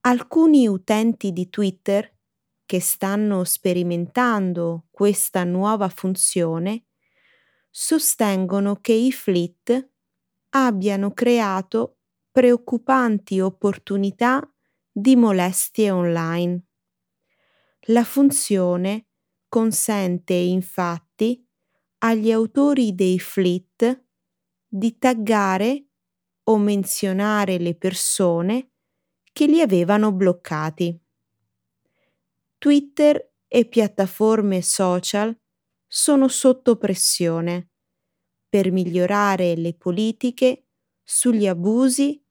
Alcuni 0.00 0.66
utenti 0.66 1.34
di 1.34 1.50
Twitter 1.50 2.16
che 2.68 2.80
stanno 2.80 3.44
sperimentando 3.44 4.88
questa 4.90 5.42
nuova 5.44 5.88
funzione 5.88 6.84
sostengono 7.70 8.76
che 8.82 8.92
i 8.92 9.10
fleet 9.10 9.90
abbiano 10.50 11.12
creato 11.14 11.96
preoccupanti 12.30 13.40
opportunità 13.40 14.46
di 14.92 15.16
molestie 15.16 15.90
online. 15.90 16.62
La 17.86 18.04
funzione 18.04 19.06
consente 19.48 20.34
infatti 20.34 21.42
agli 21.98 22.30
autori 22.30 22.94
dei 22.94 23.18
fleet 23.18 24.04
di 24.66 24.98
taggare 24.98 25.86
o 26.44 26.58
menzionare 26.58 27.58
le 27.58 27.74
persone 27.74 28.70
che 29.32 29.46
li 29.46 29.60
avevano 29.60 30.12
bloccati. 30.12 30.98
Twitter 32.58 33.32
e 33.46 33.66
piattaforme 33.66 34.62
social 34.62 35.36
sono 35.86 36.28
sotto 36.28 36.76
pressione 36.76 37.68
per 38.48 38.70
migliorare 38.72 39.56
le 39.56 39.74
politiche 39.74 40.64
sugli 41.02 41.46
abusi 41.46 42.22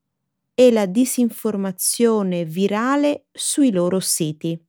e 0.53 0.71
la 0.71 0.85
disinformazione 0.85 2.45
virale 2.45 3.27
sui 3.31 3.71
loro 3.71 3.99
siti. 3.99 4.59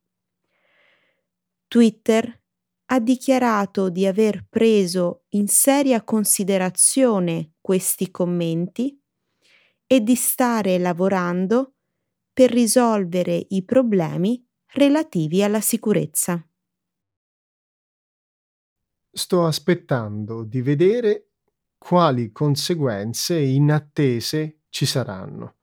Twitter 1.67 2.41
ha 2.91 3.01
dichiarato 3.01 3.91
di 3.91 4.07
aver 4.07 4.47
preso 4.49 5.25
in 5.31 5.47
seria 5.49 6.03
considerazione 6.03 7.53
questi 7.61 8.11
commenti 8.11 8.99
e 9.87 10.01
di 10.01 10.15
stare 10.15 10.79
lavorando 10.79 11.75
per 12.33 12.51
risolvere 12.51 13.47
i 13.51 13.65
problemi 13.65 14.43
relativi 14.79 15.43
alla 15.43 15.61
sicurezza. 15.61 16.43
Sto 19.11 19.45
aspettando 19.45 20.45
di 20.45 20.63
vedere 20.63 21.31
quali 21.77 22.33
conseguenze 22.33 23.39
inattese 23.39 24.61
ci 24.69 24.87
saranno. 24.87 25.57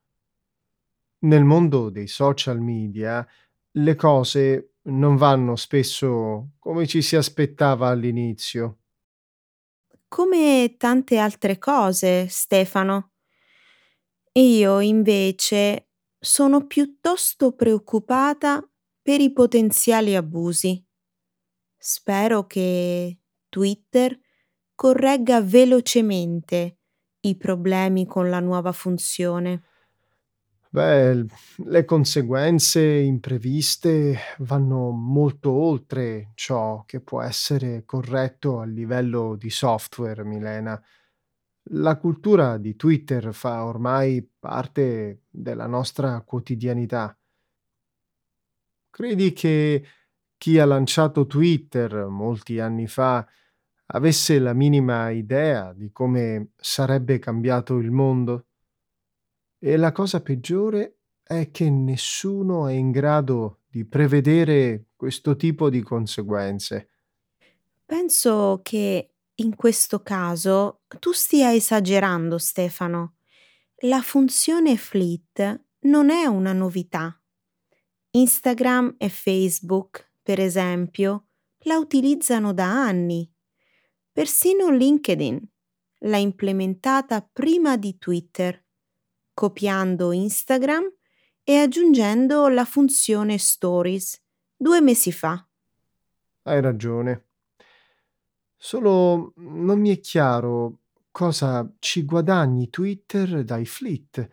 Nel 1.20 1.44
mondo 1.44 1.90
dei 1.90 2.08
social 2.08 2.60
media 2.60 3.26
le 3.72 3.96
cose 3.96 4.76
non 4.84 5.16
vanno 5.16 5.56
spesso 5.56 6.52
come 6.60 6.86
ci 6.86 7.02
si 7.02 7.16
aspettava 7.16 7.88
all'inizio. 7.88 8.80
Come 10.08 10.76
tante 10.78 11.18
altre 11.18 11.58
cose, 11.58 12.28
Stefano. 12.28 13.12
Io 14.34 14.80
invece 14.80 15.90
sono 16.20 16.68
piuttosto 16.68 17.54
preoccupata 17.54 18.66
per 19.06 19.22
i 19.22 19.32
potenziali 19.32 20.16
abusi. 20.16 20.84
Spero 21.78 22.48
che 22.48 23.20
Twitter 23.50 24.18
corregga 24.74 25.42
velocemente 25.42 26.80
i 27.20 27.38
problemi 27.38 28.08
con 28.08 28.32
la 28.32 28.40
nuova 28.40 28.72
funzione. 28.72 29.62
Beh, 30.70 31.26
le 31.66 31.86
conseguenze 31.86 32.82
impreviste 32.84 34.18
vanno 34.40 34.90
molto 34.90 35.52
oltre 35.52 36.32
ciò 36.36 36.84
che 36.86 37.00
può 37.00 37.22
essere 37.22 37.86
corretto 37.86 38.60
a 38.60 38.66
livello 38.66 39.36
di 39.38 39.50
software, 39.50 40.26
Milena. 40.26 40.82
La 41.72 41.98
cultura 41.98 42.58
di 42.58 42.76
Twitter 42.76 43.34
fa 43.34 43.66
ormai 43.66 44.28
parte 44.40 45.24
della 45.30 45.68
nostra 45.68 46.22
quotidianità. 46.22 47.18
Credi 48.96 49.34
che 49.34 49.86
chi 50.38 50.58
ha 50.58 50.64
lanciato 50.64 51.28
Twitter 51.28 52.06
molti 52.06 52.62
anni 52.62 52.88
fa 52.88 53.28
avesse 53.88 54.40
la 54.40 54.54
minima 54.54 55.10
idea 55.10 55.74
di 55.74 55.92
come 55.92 56.52
sarebbe 56.56 57.20
cambiato 57.20 57.76
il 57.76 57.92
mondo? 57.92 58.46
E 59.60 59.76
la 59.76 59.92
cosa 59.92 60.22
peggiore 60.22 61.00
è 61.22 61.52
che 61.52 61.70
nessuno 61.70 62.70
è 62.70 62.72
in 62.72 62.92
grado 62.92 63.64
di 63.68 63.84
prevedere 63.84 64.86
questo 64.96 65.36
tipo 65.36 65.70
di 65.70 65.82
conseguenze. 65.82 66.88
Penso 67.86 68.62
che 68.64 69.10
in 69.36 69.56
questo 69.58 70.04
caso 70.04 70.84
tu 71.00 71.12
stia 71.12 71.54
esagerando, 71.54 72.38
Stefano. 72.38 73.16
La 73.80 74.02
funzione 74.02 74.78
Fleet 74.78 75.66
non 75.80 76.10
è 76.10 76.26
una 76.28 76.54
novità. 76.54 77.20
Instagram 78.16 78.96
e 78.98 79.10
Facebook, 79.10 80.14
per 80.24 80.40
esempio, 80.40 81.26
la 81.64 81.78
utilizzano 81.78 82.54
da 82.54 82.64
anni. 82.64 83.30
Persino 84.10 84.70
LinkedIn 84.70 85.46
l'ha 86.00 86.16
implementata 86.16 87.22
prima 87.22 87.76
di 87.76 87.98
Twitter 87.98 88.64
copiando 89.34 90.14
Instagram 90.14 90.90
e 91.44 91.58
aggiungendo 91.58 92.48
la 92.48 92.64
funzione 92.64 93.38
Stories 93.38 94.22
due 94.56 94.80
mesi 94.80 95.12
fa. 95.12 95.46
Hai 96.44 96.62
ragione. 96.62 97.26
Solo 98.56 99.34
non 99.36 99.78
mi 99.82 99.90
è 99.90 100.00
chiaro 100.00 100.84
cosa 101.12 101.70
ci 101.80 102.06
guadagni 102.06 102.70
Twitter 102.70 103.44
dai 103.44 103.66
fleet. 103.66 104.30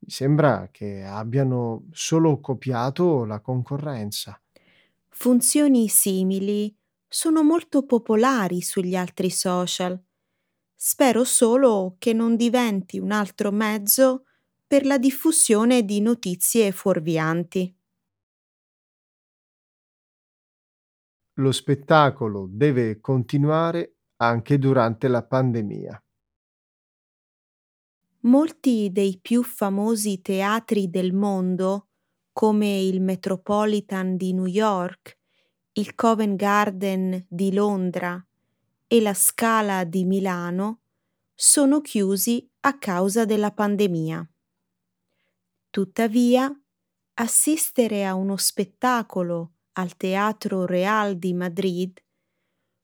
Mi 0.00 0.10
sembra 0.10 0.68
che 0.70 1.02
abbiano 1.04 1.86
solo 1.92 2.40
copiato 2.40 3.24
la 3.24 3.40
concorrenza. 3.40 4.40
Funzioni 5.08 5.88
simili 5.88 6.74
sono 7.06 7.42
molto 7.42 7.84
popolari 7.84 8.62
sugli 8.62 8.94
altri 8.96 9.30
social 9.30 10.00
Spero 10.76 11.24
solo 11.24 11.96
che 11.98 12.12
non 12.14 12.36
diventi 12.36 12.98
un 12.98 13.12
altro 13.12 13.50
mezzo 13.52 14.24
per 14.66 14.86
la 14.86 14.98
diffusione 14.98 15.84
di 15.84 16.00
notizie 16.00 16.72
fuorvianti. 16.72 17.76
Lo 21.40 21.50
spettacolo 21.50 22.46
deve 22.48 23.00
continuare 23.00 23.96
anche 24.18 24.58
durante 24.60 25.08
la 25.08 25.24
pandemia. 25.24 26.00
Molti 28.22 28.90
dei 28.92 29.18
più 29.18 29.42
famosi 29.42 30.20
teatri 30.20 30.90
del 30.90 31.14
mondo, 31.14 31.88
come 32.32 32.78
il 32.78 33.00
Metropolitan 33.00 34.18
di 34.18 34.34
New 34.34 34.44
York, 34.44 35.16
il 35.72 35.94
Covent 35.94 36.36
Garden 36.36 37.24
di 37.26 37.50
Londra 37.54 38.22
e 38.86 39.00
la 39.00 39.14
Scala 39.14 39.84
di 39.84 40.04
Milano 40.04 40.80
sono 41.34 41.80
chiusi 41.80 42.46
a 42.60 42.76
causa 42.76 43.24
della 43.24 43.52
pandemia. 43.52 44.30
Tuttavia, 45.70 46.54
assistere 47.14 48.04
a 48.04 48.14
uno 48.14 48.36
spettacolo 48.36 49.52
al 49.72 49.96
Teatro 49.96 50.66
Real 50.66 51.16
di 51.16 51.32
Madrid 51.32 51.98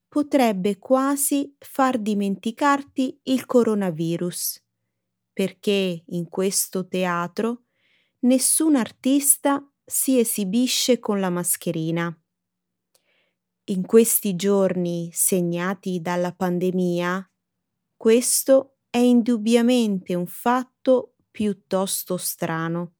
potrebbe 0.07 0.79
quasi 0.79 1.55
far 1.59 1.99
dimenticarti 1.99 3.19
il 3.25 3.45
coronavirus, 3.45 4.63
perché 5.37 6.03
in 6.03 6.29
questo 6.29 6.87
teatro 6.87 7.65
nessun 8.21 8.75
artista 8.75 9.63
si 9.85 10.17
esibisce 10.17 10.97
con 10.97 11.19
la 11.19 11.29
mascherina. 11.29 12.19
In 13.65 13.85
questi 13.85 14.35
giorni 14.35 15.11
segnati 15.13 16.01
dalla 16.01 16.33
pandemia, 16.33 17.31
questo 17.95 18.77
è 18.89 18.97
indubbiamente 18.97 20.15
un 20.15 20.25
fatto 20.25 21.17
piuttosto 21.29 22.17
strano. 22.17 22.95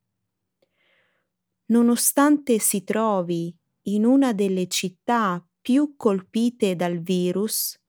Nonostante 1.72 2.60
si 2.60 2.84
trovi 2.84 3.52
in 3.86 4.06
una 4.06 4.32
delle 4.34 4.68
città 4.68 5.44
più 5.60 5.96
colpite 5.98 6.76
dal 6.76 7.00
virus, 7.00 7.82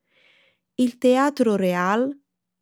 il 0.76 0.96
Teatro 0.96 1.54
Real 1.54 2.18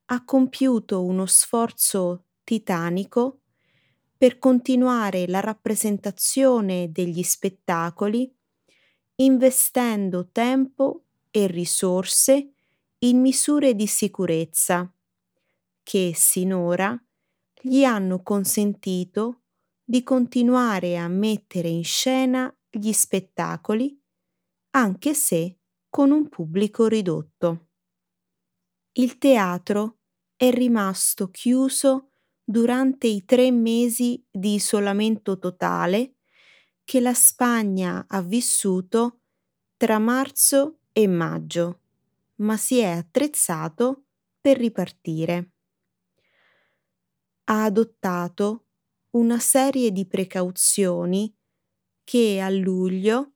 ha 0.07 0.25
compiuto 0.25 1.05
uno 1.05 1.27
sforzo 1.27 2.27
titanico 2.45 3.40
per 4.16 4.38
continuare 4.38 5.27
la 5.27 5.40
rappresentazione 5.40 6.90
degli 6.92 7.23
spettacoli 7.23 8.33
investendo 9.16 10.29
tempo 10.31 11.05
e 11.31 11.47
risorse 11.47 12.53
in 13.01 13.21
misure 13.21 13.75
di 13.75 13.87
sicurezza 13.87 14.90
che 15.83 16.12
sinora 16.14 16.99
gli 17.61 17.85
hanno 17.85 18.23
consentito 18.23 19.42
di 19.85 20.03
continuare 20.03 20.97
a 20.99 21.09
mettere 21.09 21.69
in 21.69 21.85
scena 21.85 22.53
gli 22.69 22.92
spettacoli, 22.92 23.99
anche 24.71 25.14
se 25.14 25.59
con 25.88 26.11
un 26.11 26.29
pubblico 26.29 26.87
ridotto. 26.88 27.69
Il 28.98 29.18
teatro 29.18 29.98
è 30.37 30.50
rimasto 30.50 31.30
chiuso 31.30 32.12
durante 32.42 33.06
i 33.06 33.26
tre 33.26 33.50
mesi 33.50 34.24
di 34.30 34.54
isolamento 34.54 35.38
totale 35.38 36.14
che 36.82 37.00
la 37.00 37.12
Spagna 37.12 38.06
ha 38.09 38.22
vissuto 38.22 39.20
tra 39.76 39.98
marzo 39.98 40.78
e 40.92 41.06
maggio, 41.09 41.80
ma 42.37 42.56
si 42.56 42.78
è 42.78 42.87
attrezzato 42.87 44.04
per 44.40 44.56
ripartire. 44.56 45.50
Ha 47.44 47.64
adottato 47.64 48.64
una 49.11 49.38
serie 49.38 49.92
di 49.92 50.06
precauzioni 50.06 51.37
che 52.02 52.40
a 52.40 52.48
luglio 52.48 53.35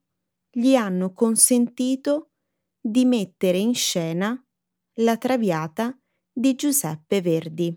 gli 0.49 0.73
hanno 0.73 1.13
consentito 1.13 2.31
di 2.79 3.05
mettere 3.05 3.59
in 3.59 3.75
scena 3.75 4.43
la 5.01 5.17
Traviata 5.17 5.97
di 6.31 6.53
Giuseppe 6.53 7.21
Verdi. 7.21 7.75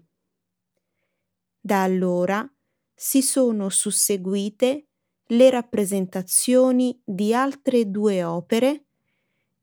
Da 1.58 1.82
allora 1.82 2.46
si 2.94 3.22
sono 3.22 3.70
susseguite 3.70 4.88
le 5.28 5.50
rappresentazioni 5.50 7.00
di 7.02 7.34
altre 7.34 7.90
due 7.90 8.22
opere, 8.22 8.84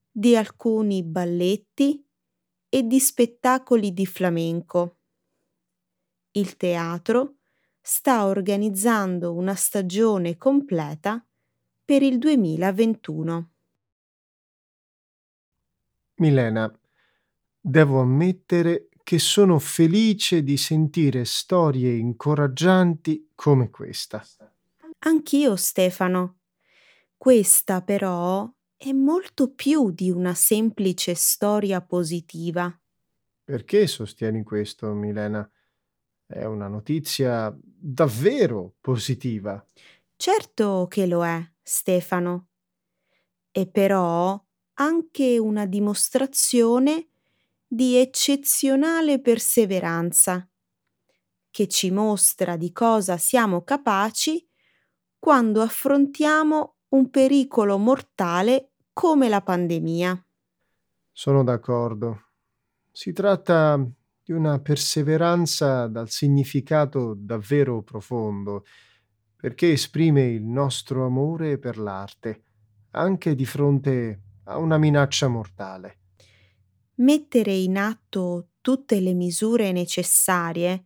di 0.09 0.35
alcuni 0.35 1.03
balletti 1.03 2.03
e 2.67 2.83
di 2.83 2.99
spettacoli 2.99 3.93
di 3.93 4.05
flamenco. 4.07 4.97
il 6.33 6.55
teatro 6.55 7.35
sta 7.81 8.25
organizzando 8.25 9.33
una 9.33 9.53
stagione 9.53 10.37
completa 10.37 11.23
per 11.83 12.01
il 12.03 12.17
2021. 12.17 13.49
Milena, 16.19 16.71
devo 17.61 18.01
ammettere 18.01 18.89
che 19.03 19.19
sono 19.19 19.59
felice 19.59 20.43
di 20.43 20.57
sentire 20.57 21.25
storie 21.25 21.95
incoraggianti 21.95 23.29
come 23.35 23.69
questa. 23.69 24.25
Anch'io, 24.99 25.55
Stefano. 25.55 26.37
Questa 27.17 27.81
però 27.81 28.51
è 28.75 28.91
molto 28.93 29.53
più 29.53 29.91
di 29.91 30.09
una 30.09 30.33
semplice 30.33 31.13
storia 31.13 31.81
positiva. 31.81 32.75
Perché 33.43 33.85
sostieni 33.85 34.43
questo, 34.43 34.91
Milena? 34.93 35.47
È 36.25 36.45
una 36.45 36.67
notizia 36.67 37.55
davvero 37.61 38.75
positiva. 38.79 39.63
Certo 40.15 40.87
che 40.89 41.05
lo 41.05 41.25
è, 41.25 41.43
Stefano. 41.61 42.47
È 43.51 43.67
però 43.67 44.41
anche 44.75 45.37
una 45.37 45.65
dimostrazione 45.65 47.10
di 47.73 47.95
eccezionale 47.95 49.21
perseveranza, 49.21 50.45
che 51.49 51.67
ci 51.69 51.89
mostra 51.89 52.57
di 52.57 52.73
cosa 52.73 53.15
siamo 53.15 53.63
capaci 53.63 54.45
quando 55.17 55.61
affrontiamo 55.61 56.79
un 56.89 57.09
pericolo 57.09 57.77
mortale 57.77 58.71
come 58.91 59.29
la 59.29 59.41
pandemia. 59.41 60.21
Sono 61.13 61.45
d'accordo. 61.45 62.23
Si 62.91 63.13
tratta 63.13 63.81
di 64.21 64.33
una 64.33 64.59
perseveranza 64.59 65.87
dal 65.87 66.09
significato 66.09 67.13
davvero 67.17 67.83
profondo, 67.83 68.65
perché 69.37 69.71
esprime 69.71 70.25
il 70.25 70.43
nostro 70.43 71.05
amore 71.05 71.57
per 71.57 71.77
l'arte, 71.77 72.43
anche 72.91 73.33
di 73.33 73.45
fronte 73.45 74.23
a 74.43 74.57
una 74.57 74.77
minaccia 74.77 75.29
mortale. 75.29 75.99
Mettere 77.01 77.53
in 77.53 77.77
atto 77.77 78.49
tutte 78.61 78.99
le 78.99 79.15
misure 79.15 79.71
necessarie 79.71 80.85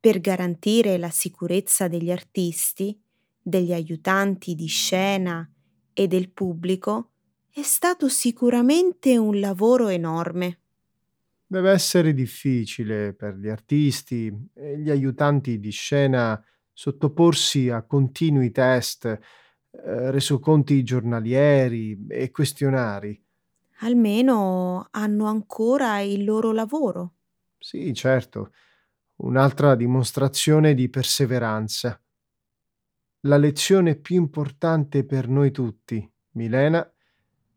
per 0.00 0.18
garantire 0.18 0.98
la 0.98 1.10
sicurezza 1.10 1.86
degli 1.86 2.10
artisti, 2.10 3.00
degli 3.40 3.72
aiutanti 3.72 4.56
di 4.56 4.66
scena 4.66 5.48
e 5.92 6.08
del 6.08 6.30
pubblico 6.30 7.12
è 7.52 7.62
stato 7.62 8.08
sicuramente 8.08 9.16
un 9.16 9.38
lavoro 9.38 9.86
enorme. 9.86 10.58
Deve 11.46 11.70
essere 11.70 12.14
difficile 12.14 13.14
per 13.14 13.36
gli 13.36 13.48
artisti 13.48 14.32
e 14.54 14.76
gli 14.80 14.90
aiutanti 14.90 15.60
di 15.60 15.70
scena 15.70 16.44
sottoporsi 16.72 17.70
a 17.70 17.82
continui 17.82 18.50
test, 18.50 19.04
eh, 19.04 19.20
resoconti 20.10 20.82
giornalieri 20.82 22.06
e 22.08 22.32
questionari. 22.32 23.22
Almeno 23.80 24.86
hanno 24.92 25.26
ancora 25.26 25.98
il 26.00 26.22
loro 26.24 26.52
lavoro. 26.52 27.14
Sì, 27.56 27.94
certo, 27.94 28.52
un'altra 29.22 29.76
dimostrazione 29.76 30.74
di 30.74 30.88
perseveranza. 30.88 32.00
La 33.28 33.36
lezione 33.36 33.94
più 33.94 34.16
importante 34.16 35.04
per 35.04 35.28
noi 35.28 35.52
tutti, 35.52 36.04
Milena, 36.32 36.84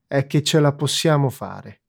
è 0.05 0.27
che 0.27 0.43
ce 0.43 0.60
la 0.60 0.75
possiamo 0.75 1.31
fare. 1.31 1.81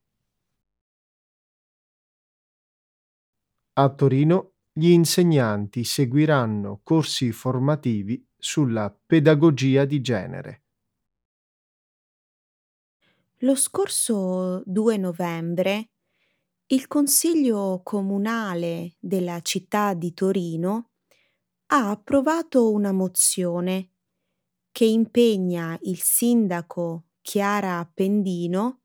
A 3.75 3.91
Torino 3.91 4.55
gli 4.73 4.89
insegnanti 4.89 5.85
seguiranno 5.85 6.81
corsi 6.83 7.33
formativi 7.33 8.27
sulla 8.39 8.91
pedagogia 9.05 9.85
di 9.85 10.01
genere. 10.01 10.62
Lo 13.45 13.57
scorso 13.57 14.63
2 14.67 14.97
novembre 14.99 15.91
il 16.67 16.87
Consiglio 16.87 17.81
comunale 17.83 18.95
della 19.01 19.41
città 19.41 19.95
di 19.95 20.15
Torino 20.15 20.91
ha 21.73 21.91
approvato 21.91 22.71
una 22.71 22.93
mozione 22.93 23.95
che 24.71 24.85
impegna 24.85 25.77
il 25.83 26.01
sindaco 26.01 27.07
Chiara 27.21 27.81
Appendino 27.81 28.83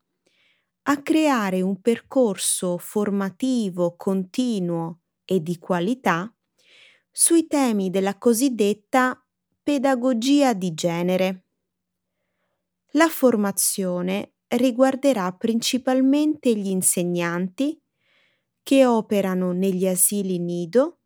a 0.88 1.02
creare 1.02 1.60
un 1.60 1.80
percorso 1.80 2.78
formativo 2.78 3.94
continuo 3.94 5.02
e 5.24 5.40
di 5.40 5.56
qualità 5.60 6.34
sui 7.12 7.46
temi 7.46 7.90
della 7.90 8.18
cosiddetta 8.18 9.24
pedagogia 9.62 10.52
di 10.52 10.74
genere. 10.74 11.44
La 12.92 13.08
formazione 13.08 14.32
riguarderà 14.48 15.32
principalmente 15.32 16.54
gli 16.54 16.68
insegnanti 16.68 17.80
che 18.62 18.84
operano 18.86 19.52
negli 19.52 19.86
asili 19.86 20.38
nido 20.38 21.00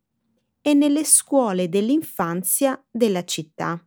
e 0.61 0.73
nelle 0.73 1.03
scuole 1.03 1.69
dell'infanzia 1.69 2.81
della 2.89 3.23
città. 3.25 3.85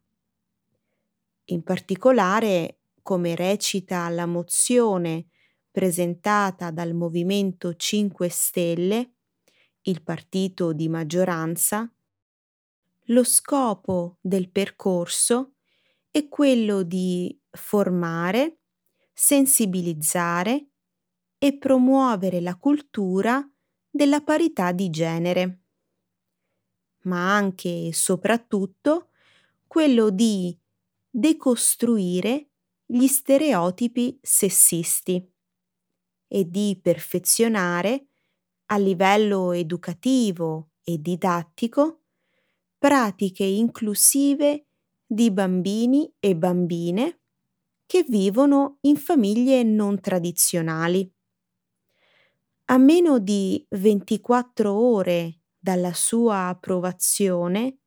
In 1.46 1.62
particolare, 1.62 2.80
come 3.02 3.34
recita 3.34 4.08
la 4.08 4.26
mozione 4.26 5.28
presentata 5.70 6.70
dal 6.70 6.94
Movimento 6.94 7.74
5 7.74 8.28
Stelle, 8.28 9.12
il 9.82 10.02
partito 10.02 10.72
di 10.72 10.88
maggioranza, 10.88 11.90
lo 13.10 13.24
scopo 13.24 14.18
del 14.20 14.50
percorso 14.50 15.52
è 16.10 16.28
quello 16.28 16.82
di 16.82 17.38
formare, 17.50 18.58
sensibilizzare 19.18 20.68
e 21.38 21.56
promuovere 21.58 22.40
la 22.42 22.56
cultura 22.56 23.42
della 23.90 24.20
parità 24.22 24.72
di 24.72 24.90
genere 24.90 25.60
ma 27.04 27.34
anche 27.34 27.86
e 27.88 27.92
soprattutto 27.92 29.10
quello 29.66 30.10
di 30.10 30.56
decostruire 31.08 32.50
gli 32.84 33.06
stereotipi 33.06 34.18
sessisti 34.22 35.32
e 36.28 36.48
di 36.50 36.78
perfezionare 36.82 38.06
a 38.66 38.76
livello 38.78 39.52
educativo 39.52 40.70
e 40.82 40.98
didattico 41.00 42.02
pratiche 42.78 43.44
inclusive 43.44 44.66
di 45.06 45.30
bambini 45.30 46.12
e 46.18 46.36
bambine 46.36 47.20
che 47.86 48.04
vivono 48.08 48.78
in 48.82 48.96
famiglie 48.96 49.62
non 49.62 50.00
tradizionali. 50.00 51.10
A 52.68 52.78
meno 52.78 53.18
di 53.18 53.64
24 53.70 54.72
ore 54.72 55.40
dalla 55.58 55.92
sua 55.92 56.48
approvazione 56.48 57.78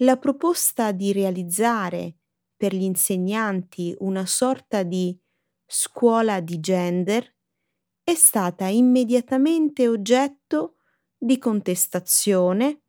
la 0.00 0.16
proposta 0.16 0.92
di 0.92 1.12
realizzare 1.12 2.16
per 2.56 2.74
gli 2.74 2.82
insegnanti 2.82 3.94
una 3.98 4.26
sorta 4.26 4.82
di 4.84 5.18
scuola 5.66 6.40
di 6.40 6.60
gender 6.60 7.34
è 8.04 8.14
stata 8.14 8.66
immediatamente 8.66 9.88
oggetto 9.88 10.76
di 11.16 11.38
contestazione 11.38 12.82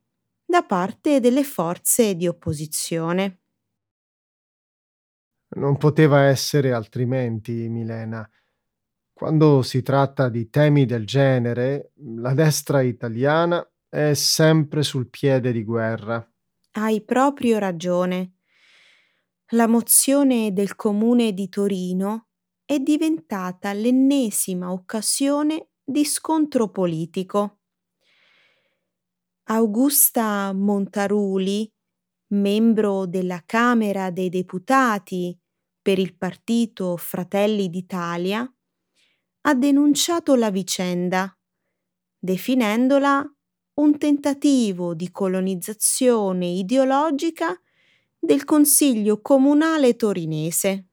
da 0.45 0.63
parte 0.63 1.19
delle 1.19 1.43
forze 1.43 2.15
di 2.15 2.27
opposizione. 2.27 3.39
Non 5.51 5.77
poteva 5.77 6.23
essere 6.23 6.71
altrimenti, 6.73 7.67
Milena. 7.69 8.29
Quando 9.11 9.61
si 9.63 9.81
tratta 9.81 10.29
di 10.29 10.49
temi 10.49 10.85
del 10.85 11.05
genere, 11.05 11.91
la 11.95 12.33
destra 12.33 12.81
italiana 12.81 13.67
è 13.89 14.13
sempre 14.13 14.83
sul 14.83 15.09
piede 15.09 15.51
di 15.51 15.63
guerra. 15.63 16.25
Hai 16.71 17.03
proprio 17.03 17.57
ragione. 17.57 18.35
La 19.53 19.67
mozione 19.67 20.53
del 20.53 20.75
comune 20.75 21.33
di 21.33 21.49
Torino 21.49 22.27
è 22.63 22.77
diventata 22.79 23.73
l'ennesima 23.73 24.71
occasione 24.71 25.69
di 25.83 26.05
scontro 26.05 26.69
politico. 26.69 27.61
Augusta 29.45 30.53
Montaruli, 30.53 31.69
membro 32.29 33.05
della 33.05 33.43
Camera 33.45 34.11
dei 34.11 34.29
Deputati 34.29 35.37
per 35.81 35.99
il 35.99 36.15
partito 36.15 36.97
Fratelli 36.97 37.69
d'Italia, 37.69 38.51
ha 39.41 39.55
denunciato 39.55 40.35
la 40.35 40.51
vicenda, 40.51 41.35
definendola 42.17 43.23
un 43.75 43.97
tentativo 43.97 44.93
di 44.93 45.09
colonizzazione 45.11 46.47
ideologica 46.47 47.57
del 48.19 48.43
Consiglio 48.43 49.21
comunale 49.21 49.95
torinese. 49.95 50.89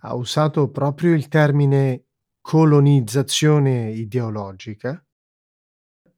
Ha 0.00 0.14
usato 0.14 0.70
proprio 0.70 1.14
il 1.14 1.28
termine 1.28 2.06
colonizzazione 2.40 3.90
ideologica? 3.90 5.04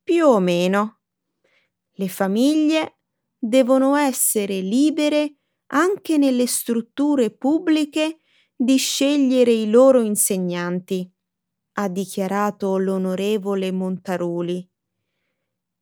Più 0.02 0.26
o 0.26 0.38
meno. 0.40 1.00
Le 1.92 2.08
famiglie 2.08 2.97
devono 3.38 3.94
essere 3.96 4.60
libere 4.60 5.36
anche 5.68 6.18
nelle 6.18 6.46
strutture 6.46 7.30
pubbliche 7.30 8.20
di 8.56 8.76
scegliere 8.76 9.52
i 9.52 9.70
loro 9.70 10.00
insegnanti, 10.00 11.08
ha 11.74 11.88
dichiarato 11.88 12.76
l'onorevole 12.76 13.70
Montaruli, 13.70 14.68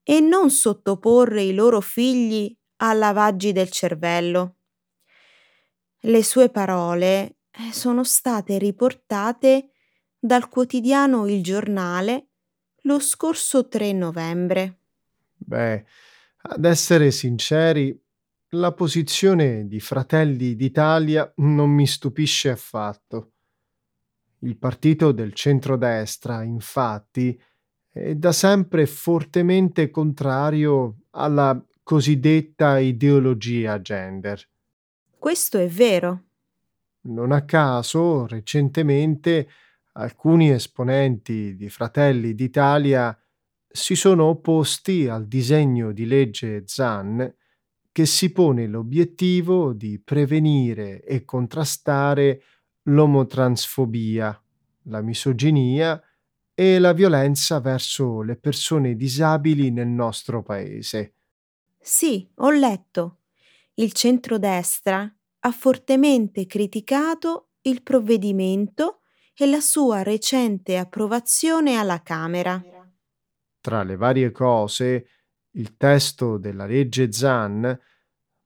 e 0.03 0.21
non 0.21 0.51
sottoporre 0.51 1.43
i 1.43 1.55
loro 1.55 1.81
figli 1.81 2.55
a 2.77 2.93
lavaggi 2.93 3.53
del 3.53 3.71
cervello. 3.71 4.57
Le 6.01 6.23
sue 6.23 6.51
parole 6.51 7.39
eh, 7.51 7.73
sono 7.73 8.05
state 8.05 8.59
riportate 8.59 9.71
dal 10.19 10.49
quotidiano 10.49 11.27
Il 11.27 11.43
Giornale 11.43 12.29
lo 12.83 13.01
scorso 13.01 13.67
3 13.67 13.93
novembre. 13.93 14.81
Beh, 15.35 15.85
ad 16.49 16.65
essere 16.65 17.11
sinceri, 17.11 17.99
la 18.51 18.73
posizione 18.73 19.67
di 19.67 19.81
Fratelli 19.81 20.55
d'Italia 20.55 21.31
non 21.37 21.71
mi 21.71 21.87
stupisce 21.87 22.51
affatto. 22.51 23.33
Il 24.41 24.57
partito 24.57 25.13
del 25.13 25.33
centrodestra, 25.33 26.43
infatti, 26.43 27.39
è 27.91 28.15
da 28.15 28.33
sempre 28.33 28.87
fortemente 28.87 29.91
contrario 29.91 30.99
alla 31.11 31.61
cosiddetta 31.83 32.79
ideologia 32.79 33.81
gender. 33.81 34.47
Questo 35.19 35.59
è 35.59 35.67
vero. 35.67 36.23
Non 37.03 37.33
a 37.33 37.45
caso, 37.45 38.27
recentemente, 38.27 39.49
alcuni 39.93 40.51
esponenti 40.51 41.57
di 41.57 41.69
Fratelli 41.69 42.35
d'Italia 42.35 43.17
si 43.77 43.95
sono 43.95 44.25
opposti 44.25 45.07
al 45.07 45.27
disegno 45.29 45.93
di 45.93 46.07
legge 46.07 46.63
ZAN 46.67 47.35
che 47.93 48.07
si 48.07 48.33
pone 48.33 48.67
l'obiettivo 48.67 49.75
di 49.75 50.01
prevenire 50.03 51.05
e 51.05 51.25
contrastare 51.27 52.43
l'omotransfobia, 52.85 54.43
la 54.85 55.03
misoginia 55.03 56.03
e 56.55 56.79
la 56.79 56.95
violenza 56.95 57.61
verso 57.61 58.23
le 58.23 58.37
persone 58.37 58.97
disabili 58.97 59.71
nel 59.71 59.89
nostro 59.89 60.43
paese. 60.43 61.13
Sì, 61.79 62.27
ho 62.37 62.51
letto. 62.51 63.19
Il 63.75 63.93
centrodestra 63.93 65.15
ha 65.41 65.51
fortemente 65.53 66.47
criticato 66.47 67.51
il 67.63 67.83
provvedimento 67.83 69.01
e 69.37 69.45
la 69.45 69.61
sua 69.61 70.03
recente 70.03 70.79
approvazione 70.79 71.77
alla 71.77 72.01
Camera. 72.03 72.76
Tra 73.67 73.83
le 73.83 73.97
varie 73.97 74.31
cose, 74.31 75.09
il 75.57 75.77
testo 75.77 76.39
della 76.39 76.67
legge 76.67 77.11
ZAN 77.11 77.77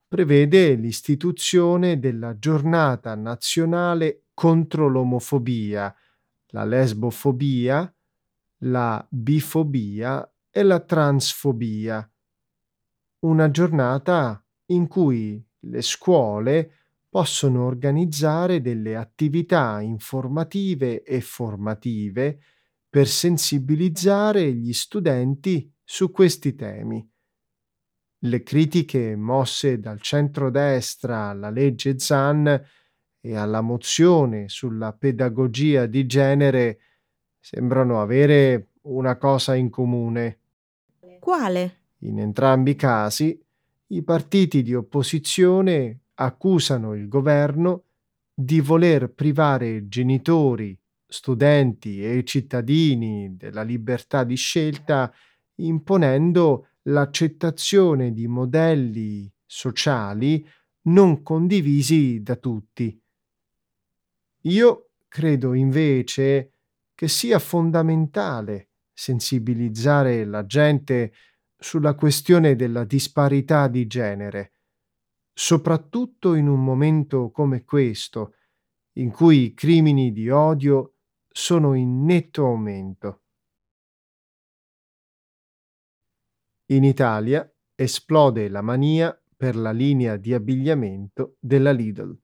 prevede 0.09 0.73
l'istituzione 0.77 1.99
della 1.99 2.39
giornata 2.39 3.15
nazionale 3.17 4.29
contro 4.33 4.89
l'omofobia, 4.89 5.95
la 6.53 6.65
lesbofobia, 6.65 7.95
la 8.61 9.07
bifobia 9.11 10.27
e 10.49 10.63
la 10.63 10.81
transfobia. 10.81 12.11
Una 13.19 13.51
giornata 13.51 14.43
in 14.69 14.89
cui 14.89 15.47
le 15.65 15.83
scuole 15.83 16.77
possono 17.11 17.67
organizzare 17.67 18.63
delle 18.63 18.97
attività 18.97 19.83
informative 19.83 21.03
e 21.03 21.21
formative 21.21 22.41
per 22.91 23.07
sensibilizzare 23.07 24.53
gli 24.53 24.73
studenti 24.73 25.73
su 25.83 26.11
questi 26.11 26.57
temi. 26.57 27.09
Le 28.23 28.43
critiche 28.43 29.15
mosse 29.15 29.79
dal 29.79 30.01
centrodestra 30.01 31.29
alla 31.29 31.51
legge 31.51 31.99
Zan 32.01 32.63
e 33.21 33.37
alla 33.37 33.61
mozione 33.61 34.49
sulla 34.49 34.93
pedagogia 34.93 35.87
di 35.87 36.05
genere 36.05 36.81
sembrano 37.39 38.03
avere 38.03 38.73
una 38.83 39.17
cosa 39.17 39.55
in 39.55 39.71
comune. 39.71 40.39
Quale? 41.21 41.77
In 41.99 42.19
entrambi 42.19 42.73
i 42.73 42.77
casi, 42.77 43.41
i 43.89 44.03
partiti 44.03 44.63
di 44.63 44.75
opposizione 44.75 46.01
accusano 46.15 46.95
il 46.95 47.09
governo 47.09 47.85
di 48.35 48.61
voler 48.61 49.11
privare 49.11 49.87
genitori, 49.89 50.77
studenti 51.11 52.03
e 52.03 52.25
cittadini 52.25 53.37
della 53.37 53.63
libertà 53.63 54.25
di 54.25 54.37
scelta 54.37 55.13
imponendo 55.57 56.69
l'accettazione 56.83 58.13
di 58.13 58.27
modelli 58.27 59.31
sociali 59.45 60.47
non 60.83 61.23
condivisi 61.23 62.23
da 62.23 62.37
tutti. 62.37 62.99
Io 64.45 64.91
credo 65.09 65.53
invece 65.53 66.53
che 66.95 67.09
sia 67.09 67.39
fondamentale 67.39 68.69
sensibilizzare 68.93 70.25
la 70.25 70.47
gente 70.47 71.13
sulla 71.57 71.95
questione 71.95 72.57
della 72.57 72.85
disparità 72.85 73.69
di 73.69 73.87
genere, 73.87 74.53
soprattutto 75.33 76.35
in 76.35 76.49
un 76.49 76.63
momento 76.63 77.31
come 77.31 77.65
questo, 77.65 78.35
in 78.95 79.11
cui 79.11 79.45
i 79.45 79.55
crimini 79.55 80.13
di 80.13 80.31
odio 80.31 80.95
sono 81.41 81.73
in 81.73 82.05
netto 82.05 82.45
aumento. 82.45 83.23
In 86.67 86.85
Italia 86.85 87.51
esplode 87.75 88.49
la 88.51 88.61
mania 88.61 89.19
per 89.37 89.57
la 89.57 89.73
linea 89.73 90.19
di 90.19 90.35
abbigliamento 90.35 91.39
della 91.41 91.73
Lidl. 91.73 92.15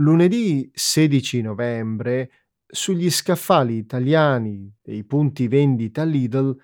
Lunedì 0.00 0.70
16 0.72 1.42
novembre, 1.42 2.30
sugli 2.64 3.10
scaffali 3.10 3.74
italiani 3.74 4.72
dei 4.80 5.02
punti 5.04 5.48
vendita 5.48 6.04
Lidl 6.04 6.56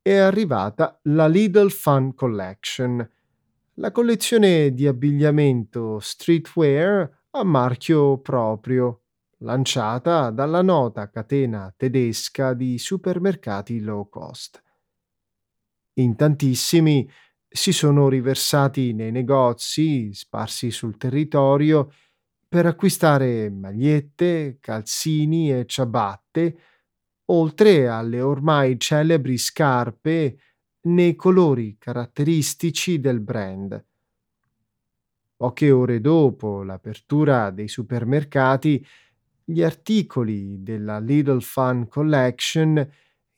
è 0.00 0.14
arrivata 0.14 0.98
la 1.04 1.26
Lidl 1.26 1.70
Fun 1.70 2.14
Collection, 2.14 3.10
la 3.74 3.90
collezione 3.90 4.72
di 4.72 4.86
abbigliamento 4.86 5.98
streetwear 5.98 7.26
a 7.30 7.42
marchio 7.42 8.18
proprio, 8.18 9.00
lanciata 9.42 10.30
dalla 10.30 10.62
nota 10.62 11.08
catena 11.10 11.72
tedesca 11.76 12.54
di 12.54 12.78
supermercati 12.78 13.80
low 13.80 14.08
cost. 14.08 14.62
In 15.94 16.16
tantissimi 16.16 17.08
si 17.48 17.72
sono 17.72 18.08
riversati 18.08 18.92
nei 18.92 19.10
negozi 19.10 20.12
sparsi 20.12 20.70
sul 20.70 20.96
territorio 20.96 21.90
per 22.48 22.66
acquistare 22.66 23.50
magliette, 23.50 24.58
calzini 24.60 25.52
e 25.52 25.66
ciabatte, 25.66 26.58
oltre 27.26 27.88
alle 27.88 28.20
ormai 28.20 28.78
celebri 28.78 29.38
scarpe 29.38 30.38
nei 30.82 31.14
colori 31.14 31.76
caratteristici 31.78 32.98
del 32.98 33.20
brand. 33.20 33.84
Poche 35.36 35.70
ore 35.70 36.00
dopo 36.00 36.62
l'apertura 36.62 37.50
dei 37.50 37.68
supermercati, 37.68 38.84
gli 39.50 39.62
articoli 39.62 40.62
della 40.62 41.00
Little 41.00 41.40
Fun 41.40 41.88
Collection 41.88 42.88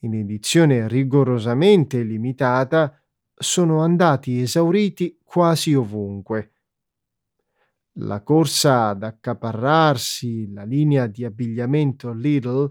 in 0.01 0.15
edizione 0.15 0.89
rigorosamente 0.89 2.03
limitata, 2.03 3.01
sono 3.35 3.81
andati 3.81 4.41
esauriti 4.41 5.19
quasi 5.25 5.75
ovunque. 5.75 6.51
La 7.97 8.23
corsa 8.23 8.89
ad 8.89 9.03
accaparrarsi 9.03 10.53
la 10.53 10.65
linea 10.65 11.07
di 11.07 11.25
abbigliamento 11.25 12.13
Lidl 12.13 12.71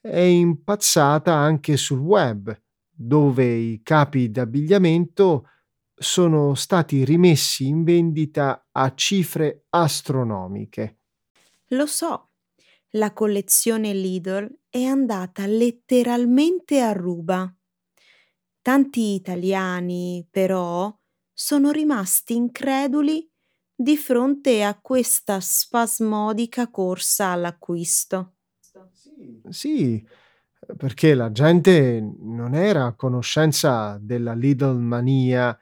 è 0.00 0.18
impazzata 0.18 1.34
anche 1.34 1.76
sul 1.76 2.00
web, 2.00 2.54
dove 2.90 3.44
i 3.44 3.80
capi 3.82 4.30
d'abbigliamento 4.30 5.48
sono 5.94 6.54
stati 6.54 7.04
rimessi 7.04 7.66
in 7.66 7.84
vendita 7.84 8.68
a 8.72 8.94
cifre 8.94 9.64
astronomiche. 9.70 10.98
Lo 11.68 11.86
so, 11.86 12.33
la 12.96 13.12
collezione 13.12 13.92
Lidl 13.92 14.58
è 14.68 14.82
andata 14.84 15.46
letteralmente 15.46 16.80
a 16.80 16.92
ruba. 16.92 17.52
Tanti 18.62 19.14
italiani, 19.14 20.26
però, 20.30 20.96
sono 21.32 21.70
rimasti 21.70 22.34
increduli 22.34 23.28
di 23.74 23.96
fronte 23.96 24.62
a 24.62 24.78
questa 24.80 25.40
spasmodica 25.40 26.70
corsa 26.70 27.28
all'acquisto. 27.28 28.36
Sì, 29.48 30.06
perché 30.76 31.14
la 31.14 31.30
gente 31.32 32.00
non 32.00 32.54
era 32.54 32.86
a 32.86 32.94
conoscenza 32.94 33.98
della 34.00 34.34
Lidl 34.34 34.76
mania 34.78 35.58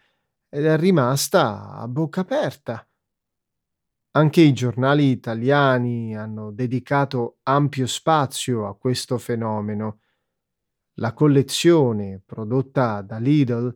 ed 0.48 0.66
è 0.66 0.76
rimasta 0.76 1.72
a 1.72 1.88
bocca 1.88 2.20
aperta. 2.20 2.86
Anche 4.14 4.42
i 4.42 4.52
giornali 4.52 5.08
italiani 5.10 6.14
hanno 6.14 6.50
dedicato 6.50 7.38
ampio 7.44 7.86
spazio 7.86 8.66
a 8.68 8.76
questo 8.76 9.16
fenomeno. 9.16 10.00
La 10.96 11.14
collezione 11.14 12.20
prodotta 12.22 13.00
da 13.00 13.16
Lidl 13.16 13.74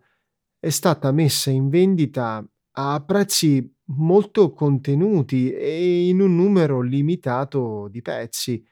è 0.59 0.69
stata 0.69 1.11
messa 1.11 1.49
in 1.51 1.71
vendita 1.71 2.47
a 2.73 3.03
prezzi 3.03 3.75
molto 3.85 4.53
contenuti 4.53 5.51
e 5.53 6.09
in 6.09 6.21
un 6.21 6.37
numero 6.37 6.83
limitato 6.83 7.89
di 7.89 8.03
pezzi. 8.03 8.63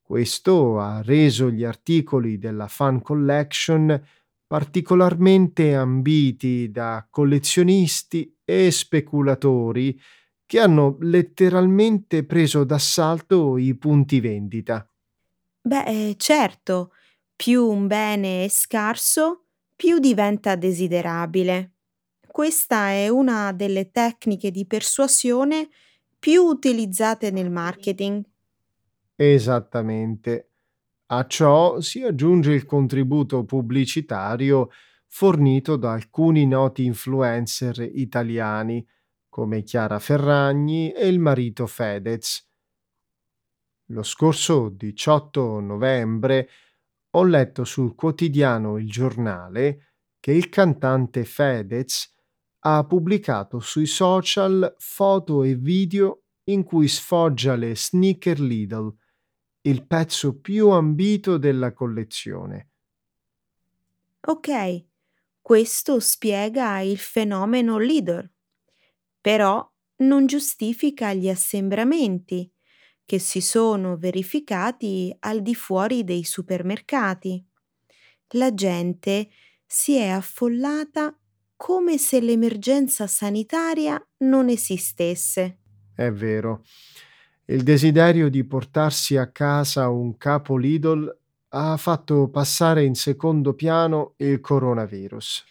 Questo 0.00 0.80
ha 0.80 1.02
reso 1.02 1.50
gli 1.50 1.64
articoli 1.64 2.38
della 2.38 2.66
Fan 2.66 3.02
Collection 3.02 4.06
particolarmente 4.46 5.74
ambiti 5.74 6.70
da 6.70 7.06
collezionisti 7.10 8.38
e 8.42 8.70
speculatori 8.70 10.00
che 10.48 10.60
hanno 10.60 10.96
letteralmente 11.00 12.24
preso 12.24 12.64
d'assalto 12.64 13.58
i 13.58 13.76
punti 13.76 14.18
vendita. 14.18 14.90
Beh, 15.60 15.84
eh, 15.84 16.14
certo, 16.16 16.92
più 17.36 17.66
un 17.66 17.86
bene 17.86 18.46
è 18.46 18.48
scarso, 18.48 19.44
più 19.76 19.98
diventa 19.98 20.56
desiderabile. 20.56 21.72
Questa 22.26 22.88
è 22.88 23.08
una 23.08 23.52
delle 23.52 23.90
tecniche 23.90 24.50
di 24.50 24.66
persuasione 24.66 25.68
più 26.18 26.44
utilizzate 26.44 27.30
nel 27.30 27.50
marketing. 27.50 28.24
Esattamente. 29.16 30.52
A 31.08 31.26
ciò 31.26 31.78
si 31.80 32.02
aggiunge 32.02 32.52
il 32.52 32.64
contributo 32.64 33.44
pubblicitario 33.44 34.70
fornito 35.08 35.76
da 35.76 35.92
alcuni 35.92 36.46
noti 36.46 36.86
influencer 36.86 37.80
italiani 37.92 38.82
come 39.28 39.62
Chiara 39.62 39.98
Ferragni 39.98 40.92
e 40.92 41.06
il 41.08 41.18
marito 41.18 41.66
Fedez. 41.66 42.46
Lo 43.86 44.02
scorso 44.02 44.68
18 44.68 45.60
novembre 45.60 46.48
ho 47.10 47.24
letto 47.24 47.64
sul 47.64 47.94
quotidiano 47.94 48.78
Il 48.78 48.90
Giornale 48.90 49.94
che 50.20 50.32
il 50.32 50.48
cantante 50.48 51.24
Fedez 51.24 52.14
ha 52.60 52.84
pubblicato 52.84 53.60
sui 53.60 53.86
social 53.86 54.74
foto 54.78 55.42
e 55.42 55.54
video 55.54 56.24
in 56.44 56.64
cui 56.64 56.88
sfoggia 56.88 57.54
le 57.54 57.76
sneaker 57.76 58.40
Lidl, 58.40 58.92
il 59.62 59.86
pezzo 59.86 60.38
più 60.40 60.70
ambito 60.70 61.36
della 61.36 61.72
collezione. 61.72 62.70
Ok, 64.20 64.84
questo 65.40 66.00
spiega 66.00 66.80
il 66.80 66.98
fenomeno 66.98 67.78
Lidl, 67.78 68.30
però 69.20 69.66
non 69.98 70.26
giustifica 70.26 71.12
gli 71.12 71.28
assembramenti 71.28 72.50
che 73.04 73.18
si 73.18 73.40
sono 73.40 73.96
verificati 73.96 75.14
al 75.20 75.40
di 75.40 75.54
fuori 75.54 76.04
dei 76.04 76.24
supermercati. 76.24 77.42
La 78.32 78.52
gente 78.52 79.30
si 79.64 79.96
è 79.96 80.08
affollata 80.08 81.18
come 81.56 81.98
se 81.98 82.20
l'emergenza 82.20 83.06
sanitaria 83.06 84.00
non 84.18 84.48
esistesse. 84.48 85.58
È 85.94 86.10
vero. 86.10 86.62
Il 87.46 87.62
desiderio 87.62 88.28
di 88.28 88.44
portarsi 88.44 89.16
a 89.16 89.30
casa 89.30 89.88
un 89.88 90.18
capo 90.18 90.56
Lidl 90.56 91.18
ha 91.48 91.76
fatto 91.78 92.28
passare 92.28 92.84
in 92.84 92.94
secondo 92.94 93.54
piano 93.54 94.12
il 94.18 94.40
coronavirus. 94.40 95.44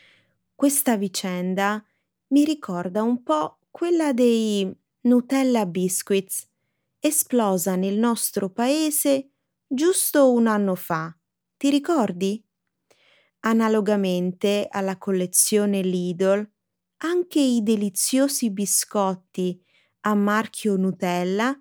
Questa 0.53 0.95
vicenda 0.95 1.83
mi 2.27 2.43
ricorda 2.45 3.01
un 3.01 3.23
po' 3.23 3.56
quella 3.77 4.11
dei 4.11 4.75
Nutella 5.01 5.67
Biscuits 5.67 6.49
esplosa 6.97 7.75
nel 7.75 7.99
nostro 7.99 8.49
paese 8.49 9.33
giusto 9.67 10.31
un 10.31 10.47
anno 10.47 10.73
fa. 10.73 11.15
Ti 11.55 11.69
ricordi? 11.69 12.43
Analogamente 13.41 14.65
alla 14.67 14.97
collezione 14.97 15.83
Lidl, 15.83 16.49
anche 17.03 17.39
i 17.39 17.61
deliziosi 17.61 18.49
biscotti 18.49 19.63
a 20.01 20.15
marchio 20.15 20.75
Nutella 20.75 21.55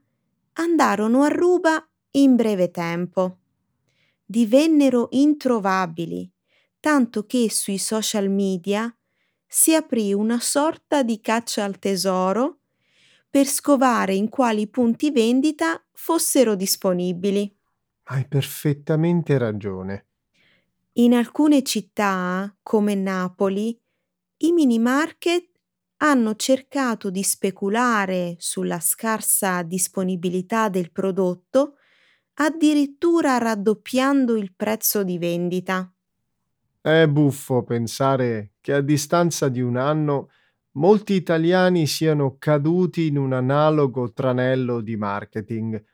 andarono 0.55 1.23
a 1.23 1.29
ruba 1.29 1.87
in 2.13 2.35
breve 2.35 2.71
tempo. 2.71 3.41
Divennero 4.25 5.09
introvabili, 5.11 6.33
tanto 6.81 7.27
che 7.27 7.51
sui 7.51 7.77
social 7.77 8.31
media 8.31 8.91
si 9.47 9.75
aprì 9.75 10.13
una 10.13 10.41
sorta 10.41 11.03
di 11.03 11.21
caccia 11.21 11.65
al 11.65 11.79
tesoro 11.79 12.61
per 13.29 13.47
scovare 13.47 14.15
in 14.15 14.29
quali 14.29 14.69
punti 14.69 15.11
vendita 15.11 15.85
fossero 15.93 16.55
disponibili. 16.55 17.55
Hai 18.05 18.27
perfettamente 18.27 19.37
ragione. 19.39 20.07
In 20.95 21.15
alcune 21.15 21.63
città, 21.63 22.57
come 22.63 22.95
Napoli, 22.95 23.79
i 24.39 24.53
mini 24.53 24.79
market 24.79 25.51
hanno 25.99 26.35
cercato 26.37 27.11
di 27.11 27.23
speculare 27.23 28.37
sulla 28.39 28.81
scarsa 28.81 29.63
disponibilità 29.63 30.69
del 30.69 30.93
prodotto, 30.93 31.77
addirittura 32.35 33.39
raddoppiando 33.39 34.37
il 34.37 34.55
prezzo 34.55 35.05
di 35.05 35.19
vendita. 35.19 35.91
È 36.87 37.09
buffo 37.09 37.65
pensare 37.65 38.53
che 38.61 38.73
a 38.73 38.81
distanza 38.81 39.49
di 39.49 39.61
un 39.61 39.77
anno 39.77 40.31
molti 40.77 41.15
italiani 41.15 41.85
siano 41.85 42.37
caduti 42.39 43.09
in 43.09 43.19
un 43.19 43.33
analogo 43.33 44.13
tranello 44.13 44.81
di 44.81 44.97
marketing. 44.97 45.85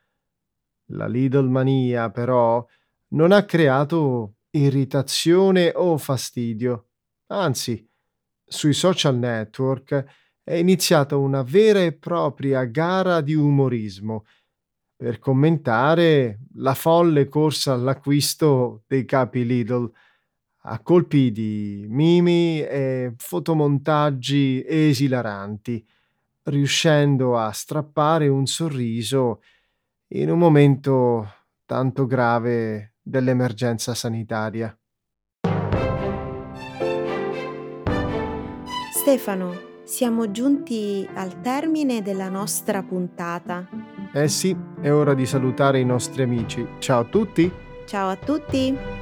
La 0.91 1.07
Lidl 1.07 1.49
mania, 1.49 2.11
però, 2.11 2.63
non 3.15 3.33
ha 3.33 3.47
creato 3.47 4.35
irritazione 4.51 5.73
o 5.75 5.97
fastidio. 5.97 6.89
Anzi, 7.29 7.89
sui 8.45 8.75
social 8.75 9.17
network 9.17 10.05
è 10.45 10.57
iniziata 10.57 11.17
una 11.17 11.41
vera 11.41 11.81
e 11.81 11.95
propria 11.95 12.65
gara 12.65 13.23
di 13.23 13.33
umorismo 13.33 14.27
per 14.95 15.19
commentare 15.19 16.41
la 16.57 16.75
folle 16.75 17.29
corsa 17.29 17.73
all'acquisto 17.73 18.83
dei 18.87 19.07
capi 19.07 19.47
Lidl 19.47 19.91
a 20.64 20.79
colpi 20.81 21.33
di 21.33 21.87
mimi 21.88 22.61
e 22.61 23.14
fotomontaggi 23.16 24.64
esilaranti, 24.66 25.85
riuscendo 26.44 27.37
a 27.38 27.51
strappare 27.51 28.29
un 28.29 28.46
sorriso 28.46 29.42
in 30.09 30.31
un 30.31 30.38
momento 30.38 31.33
tanto 31.66 32.07
grave 32.07 32.94
dell'emergenza 33.03 33.94
sanitaria. 33.94 34.77
Stefano, 38.92 39.70
siamo 39.83 40.31
giunti 40.31 41.09
al 41.14 41.40
termine 41.40 42.03
della 42.03 42.29
nostra 42.29 42.83
puntata. 42.85 43.68
Eh 44.12 44.29
sì, 44.29 44.57
è 44.81 44.92
ora 44.92 45.14
di 45.14 45.27
salutare 45.27 45.81
i 45.81 45.85
nostri 45.85 46.22
amici. 46.22 46.64
Ciao 46.79 47.01
a 47.01 47.05
tutti! 47.05 47.51
Ciao 47.87 48.11
a 48.11 48.16
tutti! 48.16 49.02